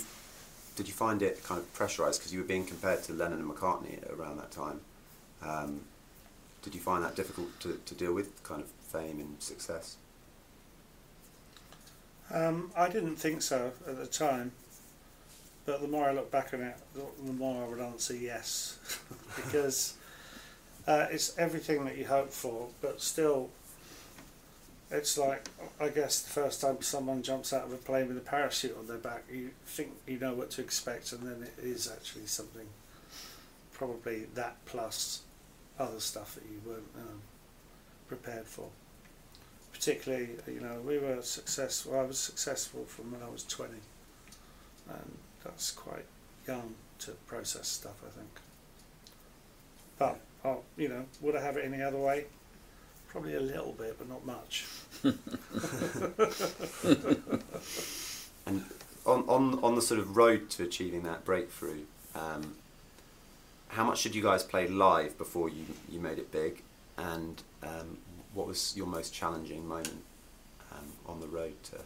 did 0.79 0.88
you 0.88 0.93
find 0.93 1.21
it 1.21 1.43
kind 1.43 1.59
of 1.59 1.74
pressurized 1.74 2.21
because 2.21 2.31
you 2.31 2.39
were 2.39 2.45
being 2.45 2.65
compared 2.65 3.03
to 3.03 3.12
Lennon 3.12 3.39
and 3.39 3.51
McCartney 3.51 4.00
around 4.17 4.38
that 4.38 4.50
time? 4.50 4.79
Um, 5.43 5.81
did 6.62 6.74
you 6.74 6.79
find 6.79 7.03
that 7.03 7.17
difficult 7.17 7.59
to, 7.59 7.81
to 7.86 7.95
deal 7.95 8.13
with, 8.13 8.41
kind 8.43 8.62
of 8.62 8.69
fame 8.69 9.19
and 9.19 9.43
success? 9.43 9.98
Um, 12.33 12.71
I 12.77 12.88
didn't 12.88 13.17
think 13.17 13.41
so 13.41 13.74
at 13.86 13.98
the 13.98 14.07
time, 14.07 14.53
but 15.65 15.81
the 15.81 15.88
more 15.89 16.07
I 16.07 16.13
look 16.13 16.31
back 16.31 16.53
on 16.53 16.62
it, 16.62 16.77
the, 16.95 17.33
more 17.33 17.62
I 17.62 17.67
would 17.67 17.81
answer 17.81 18.15
yes, 18.15 18.79
because 19.36 19.95
uh, 20.88 21.07
it's 21.12 21.38
everything 21.38 21.83
that 21.83 21.98
you 21.98 22.05
hope 22.05 22.31
for, 22.31 22.69
but 22.81 23.01
still, 23.01 23.50
it's 24.91 25.17
like 25.17 25.50
I 25.79 25.89
guess 25.89 26.22
the 26.22 26.29
first 26.29 26.62
time 26.62 26.81
someone 26.81 27.22
jumps 27.24 27.53
out 27.53 27.65
of 27.65 27.74
a 27.74 27.77
plane 27.77 28.08
with 28.08 28.17
a 28.17 28.22
parachute 28.22 28.77
on 28.77 28.88
their 28.88 28.98
back, 28.98 29.24
you 29.31 29.51
think 29.65 29.91
you 30.08 30.19
know 30.19 30.34
what 30.34 30.51
to 30.51 30.62
expect, 30.62 31.12
and 31.12 31.22
then 31.22 31.43
it 31.43 31.63
is 31.63 31.91
actually 31.91 32.25
something, 32.25 32.67
probably 33.74 34.27
that 34.36 34.58
plus 34.65 35.22
other 35.77 36.00
stuff 36.00 36.36
that 36.36 36.43
you 36.43 36.62
weren't 36.65 36.89
um, 36.98 37.22
prepared 38.08 38.46
for 38.46 38.69
particularly, 39.79 40.27
you 40.46 40.60
know, 40.60 40.81
we 40.86 40.98
were 40.98 41.22
successful. 41.22 41.98
I 41.98 42.03
was 42.03 42.19
successful 42.19 42.84
from 42.84 43.13
when 43.13 43.24
I 43.24 43.29
was 43.29 43.46
20, 43.46 43.75
and 44.89 45.17
that's 45.41 45.72
quite 45.72 46.05
young 46.46 46.75
to 47.00 47.12
process 47.27 47.69
stuff, 47.69 47.96
I 48.05 48.10
think. 48.10 48.29
But, 49.98 50.19
oh, 50.43 50.63
you 50.75 50.89
know, 50.89 51.05
would 51.22 51.38
I 51.38 51.41
have 51.41 51.55
it 51.55 51.63
any 51.63 51.81
other 51.81 51.98
way? 51.98 52.25
Probably 53.10 53.36
a 53.36 53.42
little 53.42 53.74
bit, 53.74 53.98
but 53.98 54.08
not 54.08 54.25
much. 54.25 54.66
And 58.50 58.66
on, 59.06 59.24
on, 59.28 59.63
on 59.63 59.75
the 59.75 59.82
sort 59.82 60.00
of 60.00 60.18
road 60.18 60.50
to 60.51 60.63
achieving 60.63 61.04
that 61.04 61.24
breakthrough, 61.24 61.82
um, 62.16 62.56
how 63.68 63.84
much 63.84 64.01
did 64.01 64.16
you 64.16 64.24
guys 64.24 64.44
play 64.44 64.68
live 64.68 65.20
before 65.20 65.50
you, 65.50 65.66
you 65.88 66.00
made 66.00 66.18
it 66.18 66.32
big? 66.32 66.63
And 66.98 67.42
um, 67.62 68.00
what 68.34 68.48
was 68.48 68.74
your 68.75 68.88
most 68.88 69.13
challenging 69.13 69.68
moment 69.68 70.04
um, 70.72 70.88
on 71.06 71.20
the 71.20 71.28
road 71.28 71.54
to? 71.66 71.78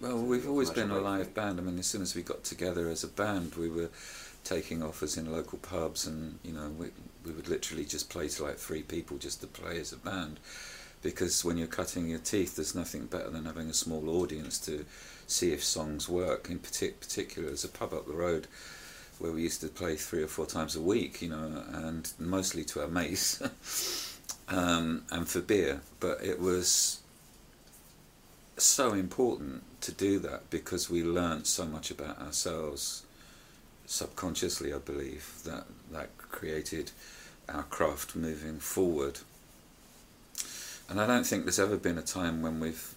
Well, 0.00 0.16
we've 0.16 0.48
always 0.48 0.70
been 0.70 0.90
a 0.90 0.98
live 0.98 1.34
band. 1.34 1.60
I 1.60 1.62
mean, 1.62 1.78
as 1.78 1.86
soon 1.86 2.00
as 2.00 2.14
we 2.14 2.22
got 2.22 2.42
together 2.42 2.88
as 2.88 3.04
a 3.04 3.08
band, 3.08 3.56
we 3.56 3.68
were 3.68 3.90
taking 4.42 4.82
offers 4.82 5.18
in 5.18 5.30
local 5.30 5.58
pubs, 5.58 6.06
and 6.06 6.38
you 6.42 6.52
know, 6.52 6.70
we 6.78 6.86
we 7.24 7.32
would 7.32 7.48
literally 7.48 7.84
just 7.84 8.10
play 8.10 8.28
to 8.28 8.44
like 8.44 8.56
three 8.56 8.82
people 8.82 9.18
just 9.18 9.40
to 9.40 9.46
play 9.46 9.78
as 9.78 9.92
a 9.92 9.96
band, 9.96 10.40
because 11.02 11.44
when 11.44 11.56
you're 11.56 11.66
cutting 11.66 12.08
your 12.08 12.18
teeth, 12.18 12.56
there's 12.56 12.74
nothing 12.74 13.06
better 13.06 13.30
than 13.30 13.44
having 13.44 13.68
a 13.70 13.74
small 13.74 14.08
audience 14.08 14.58
to 14.58 14.84
see 15.26 15.52
if 15.52 15.64
songs 15.64 16.08
work. 16.08 16.48
In 16.50 16.58
partic- 16.58 17.00
particular, 17.00 17.48
there's 17.48 17.64
a 17.64 17.68
pub 17.68 17.94
up 17.94 18.06
the 18.06 18.12
road 18.12 18.46
where 19.18 19.32
we 19.32 19.42
used 19.42 19.60
to 19.60 19.68
play 19.68 19.96
three 19.96 20.22
or 20.22 20.26
four 20.26 20.46
times 20.46 20.74
a 20.74 20.80
week, 20.80 21.20
you 21.20 21.28
know, 21.28 21.62
and 21.72 22.12
mostly 22.18 22.64
to 22.64 22.80
our 22.80 22.88
mates. 22.88 23.40
um, 24.48 25.02
and 25.10 25.28
for 25.28 25.40
beer, 25.40 25.80
but 26.00 26.22
it 26.22 26.40
was 26.40 27.00
so 28.56 28.92
important 28.92 29.62
to 29.80 29.92
do 29.92 30.18
that 30.18 30.50
because 30.50 30.90
we 30.90 31.02
learnt 31.02 31.46
so 31.46 31.64
much 31.64 31.90
about 31.90 32.20
ourselves 32.20 33.04
subconsciously, 33.90 34.72
I 34.72 34.78
believe, 34.78 35.40
that 35.44 35.64
that 35.90 36.16
created 36.16 36.92
our 37.48 37.64
craft 37.64 38.14
moving 38.14 38.60
forward. 38.60 39.18
And 40.88 41.00
I 41.00 41.06
don't 41.06 41.26
think 41.26 41.44
there's 41.44 41.58
ever 41.58 41.76
been 41.76 41.98
a 41.98 42.02
time 42.02 42.40
when 42.40 42.60
we've, 42.60 42.94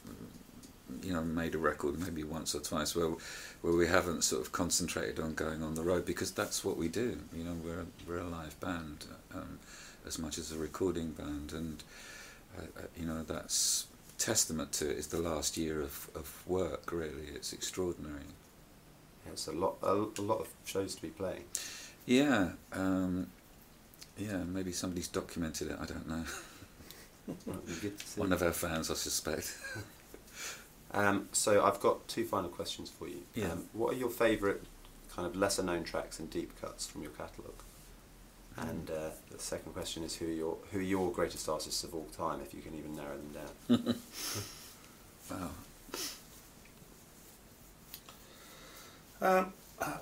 you 1.02 1.13
know, 1.13 1.24
made 1.24 1.56
a 1.56 1.58
record 1.58 2.00
maybe 2.00 2.24
once 2.24 2.54
or 2.54 2.60
twice 2.60 2.96
where 2.96 3.12
where 3.62 3.74
we 3.74 3.88
haven't 3.88 4.24
sort 4.24 4.41
of 4.41 4.52
concentrated 4.52 5.20
on 5.20 5.34
going 5.34 5.63
on 5.63 5.74
the 5.74 5.82
road 5.82 6.06
because 6.06 6.32
that's 6.32 6.63
what 6.63 6.78
we 6.78 6.88
do. 6.88 7.18
You 7.36 7.44
know, 7.44 7.56
we're 7.63 7.82
a, 7.82 7.86
we're 8.08 8.20
a 8.20 8.30
live 8.30 8.60
band 8.60 9.06
um, 9.34 9.60
as 10.06 10.20
much 10.20 10.38
as 10.38 10.52
a 10.52 10.58
recording 10.58 11.12
band, 11.12 11.54
and 11.54 11.84
uh, 12.58 12.82
uh, 12.82 12.82
you 12.96 13.08
know 13.08 13.24
that's 13.24 13.88
testament 14.20 14.72
to 14.74 14.89
it 14.91 14.98
is 14.98 15.08
the 15.08 15.20
last 15.20 15.58
year 15.58 15.82
of, 15.82 16.10
of 16.13 16.48
work. 16.48 16.91
Really, 16.91 17.30
it's 17.34 17.52
extraordinary. 17.52 18.30
It's 19.32 19.48
a 19.48 19.52
lot, 19.52 19.78
a, 19.82 19.94
a 19.94 20.22
lot 20.22 20.40
of 20.40 20.48
shows 20.66 20.96
to 20.96 21.02
be 21.02 21.10
playing. 21.10 21.44
Yeah, 22.06 22.50
um, 22.74 23.28
yeah. 24.18 24.38
Maybe 24.44 24.72
somebody's 24.72 25.08
documented 25.08 25.72
it. 25.72 25.78
I 25.80 25.86
don't 25.86 26.08
know. 26.08 26.24
It'd 27.28 27.66
be 27.66 27.74
good 27.82 28.00
to 28.00 28.08
see. 28.08 28.20
One 28.20 28.34
of 28.34 28.42
our 28.44 28.52
fans, 28.52 28.92
I 28.92 28.96
suspect. 28.96 29.58
Um, 30.96 31.28
so 31.32 31.66
I've 31.66 31.80
got 31.80 32.08
two 32.08 32.24
final 32.24 32.50
questions 32.50 32.92
for 32.92 33.08
you. 33.08 33.24
Yeah. 33.34 33.54
Um, 33.54 33.66
what 33.74 33.96
are 33.96 33.98
your 33.98 34.12
favourite 34.12 34.62
kind 35.16 35.28
of 35.28 35.36
lesser 35.36 35.64
known 35.64 35.84
tracks 35.84 36.20
and 36.20 36.30
deep 36.30 36.60
cuts 36.62 36.86
from 36.86 37.02
your 37.02 37.12
catalogue? 37.12 37.64
And 38.58 38.92
uh, 38.92 39.10
the 39.32 39.40
second 39.40 39.74
question 39.74 40.04
is 40.04 40.16
who 40.16 40.28
are 40.28 40.32
your 40.32 40.58
who 40.72 40.78
are 40.78 40.84
your 40.84 41.12
greatest 41.12 41.50
artists 41.50 41.84
of 41.84 41.96
all 41.96 42.08
time, 42.16 42.42
if 42.42 42.54
you 42.54 42.62
can 42.62 42.78
even 42.78 42.96
narrow 42.96 43.18
them 43.18 43.84
down. 43.84 43.96
Wow. 45.32 45.50
Um, 49.24 49.54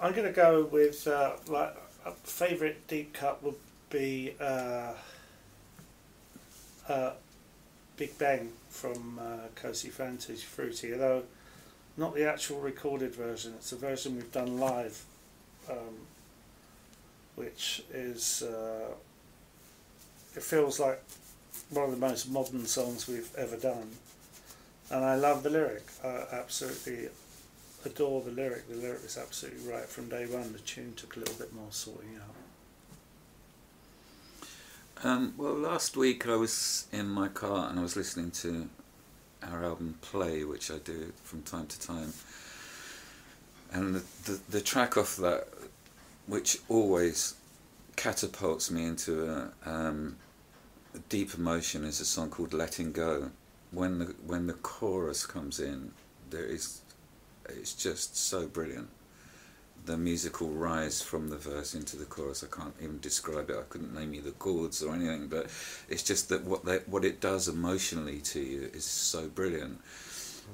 I'm 0.02 0.14
going 0.14 0.26
to 0.26 0.34
go 0.34 0.64
with 0.64 1.08
uh, 1.08 1.34
like 1.48 1.76
a 2.08 2.12
favourite 2.24 2.88
deep 2.88 3.14
cut 3.14 3.44
would 3.44 3.54
be 3.92 4.34
uh, 4.42 4.94
uh, 6.90 7.12
Big 7.98 8.18
Bang 8.18 8.52
from 8.70 9.20
uh, 9.22 9.48
Cosi 9.54 9.90
Fan 9.90 10.18
Tutti 10.18 10.42
Frutti, 10.42 10.94
although 10.94 11.22
not 11.98 12.16
the 12.16 12.28
actual 12.28 12.62
recorded 12.62 13.14
version. 13.14 13.54
It's 13.58 13.72
a 13.72 13.76
version 13.76 14.16
we've 14.16 14.32
done 14.32 14.60
live, 14.60 15.04
um, 15.70 16.08
which 17.36 17.84
is 17.94 18.42
uh, 18.42 18.96
it 20.36 20.42
feels 20.42 20.80
like 20.80 21.00
one 21.70 21.86
of 21.86 21.92
the 21.92 21.98
most 21.98 22.28
modern 22.28 22.66
songs 22.66 23.08
we've 23.08 23.30
ever 23.38 23.56
done, 23.56 23.92
and 24.90 25.06
I 25.06 25.14
love 25.14 25.44
the 25.44 25.52
lyric. 25.52 25.84
I 26.04 26.24
absolutely 26.32 27.10
adore 27.86 28.22
the 28.22 28.32
lyric. 28.32 28.70
The 28.70 28.76
lyric 28.76 29.04
is 29.04 29.18
absolutely 29.18 29.72
right 29.72 29.86
from 29.86 30.10
day 30.10 30.26
one. 30.26 30.54
The 30.54 30.60
tune 30.60 30.94
took 30.96 31.16
a 31.16 31.20
little 31.20 31.36
bit 31.36 31.54
more 31.54 31.68
sorting 31.72 32.18
out. 32.18 32.36
Um, 35.04 35.34
well, 35.36 35.54
last 35.54 35.98
week 35.98 36.28
I 36.28 36.36
was 36.36 36.88
in 36.92 37.08
my 37.08 37.28
car 37.28 37.70
and 37.70 37.80
I 37.80 37.82
was 37.82 37.96
listening 37.96 38.30
to 38.32 38.70
our 39.42 39.64
album 39.64 39.98
Play, 40.02 40.44
which 40.44 40.70
I 40.70 40.78
do 40.78 41.12
from 41.24 41.42
time 41.42 41.66
to 41.68 41.80
time. 41.80 42.14
And 43.72 43.96
the, 43.96 44.04
the, 44.26 44.40
the 44.50 44.62
track 44.62 44.98
off 44.98 45.16
that, 45.18 45.48
which 46.28 46.60
always 46.70 47.36
catapults 47.96 48.70
me 48.70 48.86
into 48.86 49.26
a, 49.26 49.52
um, 49.66 50.18
a 50.94 51.00
deep 51.10 51.34
emotion, 51.34 51.84
is 51.84 52.00
a 52.00 52.06
song 52.06 52.30
called 52.30 52.54
Letting 52.54 52.92
Go. 52.92 53.32
When 53.72 54.00
the, 54.00 54.06
when 54.26 54.48
the 54.48 54.54
chorus 54.54 55.26
comes 55.26 55.60
in, 55.60 55.94
there 56.30 56.44
is, 56.46 56.81
it's 57.58 57.74
just 57.74 58.16
so 58.18 58.48
brilliant 58.48 58.90
the 59.86 59.98
musical 59.98 60.50
rise 60.50 61.02
from 61.02 61.30
the 61.30 61.38
verse 61.38 61.74
into 61.74 61.98
the 61.98 62.06
chorus. 62.06 62.44
I 62.44 62.56
can't 62.56 62.76
even 62.82 63.00
describe 63.00 63.50
it. 63.50 63.58
I 63.58 63.64
couldn't 63.64 63.94
name 63.94 64.14
you 64.14 64.22
the 64.22 64.32
chords 64.32 64.84
or 64.84 64.94
anything, 64.94 65.28
but 65.28 65.48
it's 65.90 66.04
just 66.04 66.30
that 66.30 66.44
what 66.44 66.66
they, 66.66 66.78
what 66.80 67.06
it 67.06 67.20
does 67.20 67.48
emotionally 67.48 68.20
to 68.20 68.40
you 68.40 68.70
is 68.74 68.86
so 68.86 69.28
brilliant. 69.28 69.82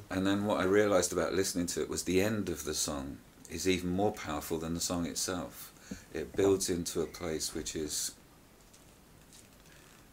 And 0.10 0.26
then 0.26 0.46
what 0.46 0.60
I 0.60 0.64
realised 0.64 1.12
about 1.12 1.34
listening 1.34 1.68
to 1.68 1.82
it 1.82 1.90
was 1.90 2.04
the 2.04 2.22
end 2.22 2.50
of 2.50 2.64
the 2.64 2.74
song 2.74 3.18
is 3.50 3.68
even 3.68 3.90
more 3.90 4.12
powerful 4.12 4.60
than 4.60 4.74
the 4.74 4.80
song 4.80 5.06
itself. 5.06 5.74
It 6.14 6.36
builds 6.36 6.70
into 6.70 7.02
a 7.02 7.06
place 7.06 7.54
which 7.54 7.76
is 7.76 8.12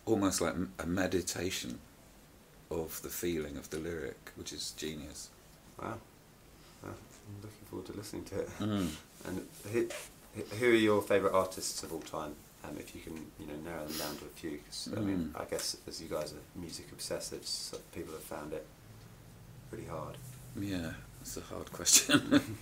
almost 0.06 0.40
like 0.40 0.54
a 0.78 0.86
meditation 0.86 1.78
of 2.70 3.00
the 3.02 3.08
feeling 3.08 3.56
of 3.56 3.70
the 3.70 3.78
lyric, 3.78 4.32
which 4.36 4.52
is 4.52 4.72
genius. 4.76 5.30
Wow. 5.80 5.98
Wow. 6.84 6.90
I'm 6.92 7.36
looking 7.42 7.64
forward 7.70 7.86
to 7.86 7.92
listening 7.94 8.24
to 8.24 8.40
it. 8.40 8.48
Mm. 8.60 8.88
And 9.26 9.46
who, 9.72 9.88
who 10.58 10.66
are 10.66 10.74
your 10.74 11.00
favourite 11.00 11.32
artists 11.34 11.82
of 11.82 11.94
all 11.94 12.00
time? 12.02 12.34
Um, 12.62 12.76
if 12.78 12.94
you 12.94 13.00
can, 13.00 13.14
you 13.40 13.46
know, 13.46 13.54
narrow 13.64 13.86
them 13.86 13.96
down 13.96 14.16
to 14.18 14.24
a 14.26 14.28
few. 14.28 14.58
'cause, 14.58 14.90
I 14.94 15.00
mean, 15.00 15.32
Mm. 15.34 15.40
I 15.40 15.44
guess 15.46 15.76
as 15.88 16.02
you 16.02 16.08
guys 16.08 16.34
are 16.34 16.44
music 16.60 16.94
obsessives, 16.94 17.46
so 17.46 17.78
people 17.94 18.12
have 18.12 18.22
found 18.22 18.52
it 18.52 18.66
pretty 19.70 19.86
hard. 19.86 20.16
Yeah, 20.60 20.92
that's 21.20 21.38
a 21.38 21.40
hard 21.40 21.72
question. 21.72 22.20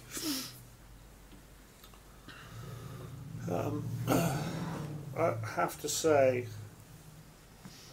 Um, 3.50 3.84
I 4.08 5.34
have 5.56 5.80
to 5.80 5.88
say 5.88 6.46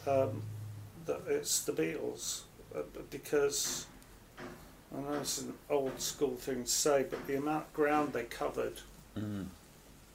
um, 0.05 0.43
that 1.07 1.21
it's 1.27 1.61
the 1.61 1.71
Beatles 1.71 2.41
uh, 2.75 2.81
because 3.09 3.87
I 4.95 4.99
know 5.01 5.13
it's 5.19 5.41
an 5.41 5.53
old 5.69 5.99
school 6.01 6.35
thing 6.35 6.63
to 6.63 6.69
say, 6.69 7.05
but 7.09 7.25
the 7.27 7.35
amount 7.37 7.65
of 7.67 7.73
ground 7.73 8.13
they 8.13 8.23
covered 8.23 8.81
Mm. 9.17 9.47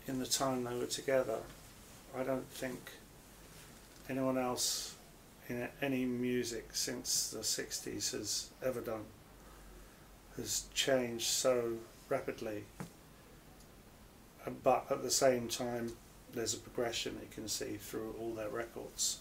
in 0.07 0.19
the 0.19 0.27
time 0.27 0.65
they 0.65 0.75
were 0.75 0.87
together, 0.87 1.39
I 2.17 2.23
don't 2.23 2.49
think 2.51 2.93
anyone 4.09 4.39
else 4.39 4.95
in 5.49 5.69
any 5.83 6.05
music 6.05 6.75
since 6.75 7.31
the 7.31 7.43
60s 7.45 8.13
has 8.13 8.49
ever 8.63 8.81
done 8.81 9.05
has 10.37 10.65
changed 10.75 11.27
so 11.27 11.79
rapidly. 12.09 12.65
But 14.63 14.87
at 14.91 15.03
the 15.03 15.11
same 15.11 15.49
time, 15.49 15.97
there's 16.33 16.55
a 16.55 16.59
progression 16.59 17.19
you 17.21 17.29
can 17.31 17.49
see 17.49 17.77
through 17.77 18.15
all 18.21 18.33
their 18.35 18.49
records. 18.49 19.19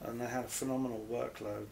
And 0.00 0.20
they 0.20 0.26
had 0.26 0.44
a 0.44 0.48
phenomenal 0.48 1.06
workload 1.10 1.66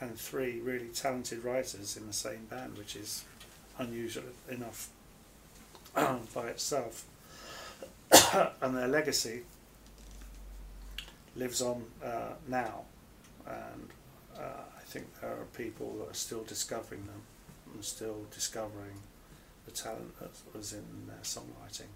and 0.00 0.18
three 0.18 0.60
really 0.60 0.88
talented 0.88 1.44
writers 1.44 1.96
in 1.96 2.06
the 2.06 2.12
same 2.12 2.46
band, 2.50 2.76
which 2.76 2.96
is 2.96 3.24
unusual 3.78 4.24
enough 4.50 4.88
by 5.94 6.48
itself. 6.48 7.04
and 8.62 8.76
their 8.76 8.88
legacy 8.88 9.42
lives 11.34 11.60
on 11.60 11.84
uh, 12.04 12.32
now, 12.48 12.82
and 13.46 13.88
uh, 14.38 14.62
I 14.76 14.82
think 14.82 15.06
there 15.20 15.30
are 15.30 15.46
people 15.56 15.96
that 15.98 16.10
are 16.10 16.14
still 16.14 16.44
discovering 16.44 17.04
them 17.06 17.22
and 17.74 17.84
still 17.84 18.26
discovering 18.32 19.02
the 19.64 19.72
talent 19.72 20.18
that 20.20 20.30
was 20.54 20.72
in 20.72 20.84
their 21.06 21.18
songwriting. 21.22 21.90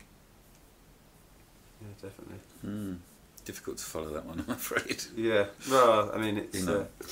Yeah, 1.81 2.09
definitely. 2.09 2.41
Mm. 2.67 2.99
Difficult 3.45 3.79
to 3.79 3.85
follow 3.85 4.11
that 4.11 4.27
one, 4.27 4.45
I'm 4.47 4.55
afraid. 4.55 5.03
Yeah. 5.17 5.47
Well, 5.71 6.11
I 6.15 6.19
mean, 6.19 6.39
it's. 6.39 6.61
You 6.61 6.67
know. 6.67 6.81
Uh, 7.01 7.07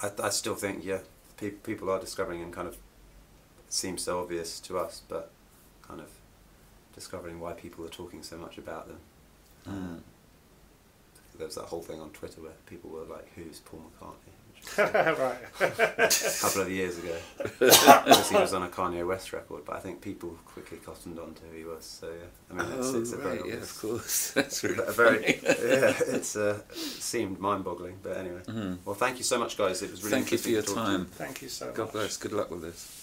I, 0.00 0.10
I 0.22 0.28
still 0.30 0.54
think 0.54 0.84
yeah, 0.84 1.00
pe- 1.36 1.50
people 1.50 1.90
are 1.90 1.98
discovering 2.00 2.42
and 2.42 2.52
kind 2.52 2.68
of 2.68 2.76
seems 3.68 4.02
so 4.02 4.20
obvious 4.20 4.60
to 4.60 4.78
us, 4.78 5.02
but 5.08 5.30
kind 5.82 6.00
of 6.00 6.08
discovering 6.94 7.40
why 7.40 7.52
people 7.52 7.84
are 7.84 7.90
talking 7.90 8.22
so 8.22 8.36
much 8.36 8.58
about 8.58 8.88
them. 8.88 8.98
Mm. 9.68 10.00
There 11.36 11.46
was 11.46 11.56
that 11.56 11.64
whole 11.64 11.82
thing 11.82 12.00
on 12.00 12.10
Twitter 12.10 12.40
where 12.40 12.52
people 12.66 12.90
were 12.90 13.04
like, 13.04 13.30
"Who's 13.34 13.60
Paul 13.60 13.82
McCartney?" 14.00 14.32
Which 14.60 14.78
right. 14.78 15.36
a 15.60 16.38
couple 16.40 16.62
of 16.62 16.70
years 16.70 16.98
ago. 16.98 17.16
Obviously, 17.60 18.36
he 18.36 18.42
was 18.42 18.52
on 18.54 18.62
a 18.64 18.68
Kanye 18.68 19.06
West 19.06 19.32
record, 19.32 19.64
but 19.64 19.76
I 19.76 19.80
think 19.80 20.00
people 20.00 20.36
quickly 20.44 20.78
cottoned 20.78 21.18
on 21.18 21.34
to 21.34 21.42
who 21.50 21.56
he 21.56 21.64
was. 21.64 21.84
So 21.84 22.08
yeah, 22.08 22.14
I 22.50 22.54
mean, 22.62 22.78
it's, 22.78 22.88
oh, 22.88 23.00
it's 23.00 23.12
a 23.12 23.16
very, 23.16 23.34
yeah, 23.36 23.40
obvious- 23.42 23.70
of 23.70 23.80
course. 23.80 24.30
That's 24.34 24.64
really 24.64 24.84
a 24.86 24.92
very 24.92 25.40
yeah. 25.42 25.94
It's 26.16 26.36
uh, 26.36 26.58
it 26.70 26.76
seemed 26.76 27.38
mind-boggling, 27.38 27.98
but 28.02 28.16
anyway. 28.16 28.40
Mhm. 28.46 28.78
Well, 28.84 28.94
thank 28.96 29.18
you 29.18 29.24
so 29.24 29.38
much, 29.38 29.56
guys. 29.56 29.82
It 29.82 29.90
was 29.90 30.02
really 30.02 30.16
Thank 30.16 30.32
you 30.32 30.38
for 30.38 30.48
your 30.50 30.62
to 30.62 30.66
talk 30.74 30.74
to 30.86 30.90
you. 30.92 30.96
time. 30.98 31.06
Thank 31.06 31.42
you 31.42 31.48
so 31.48 31.72
God 31.72 31.84
much. 31.84 31.92
bless. 31.92 32.16
Good 32.16 32.32
luck 32.32 32.50
with 32.50 32.62
this. 32.62 33.02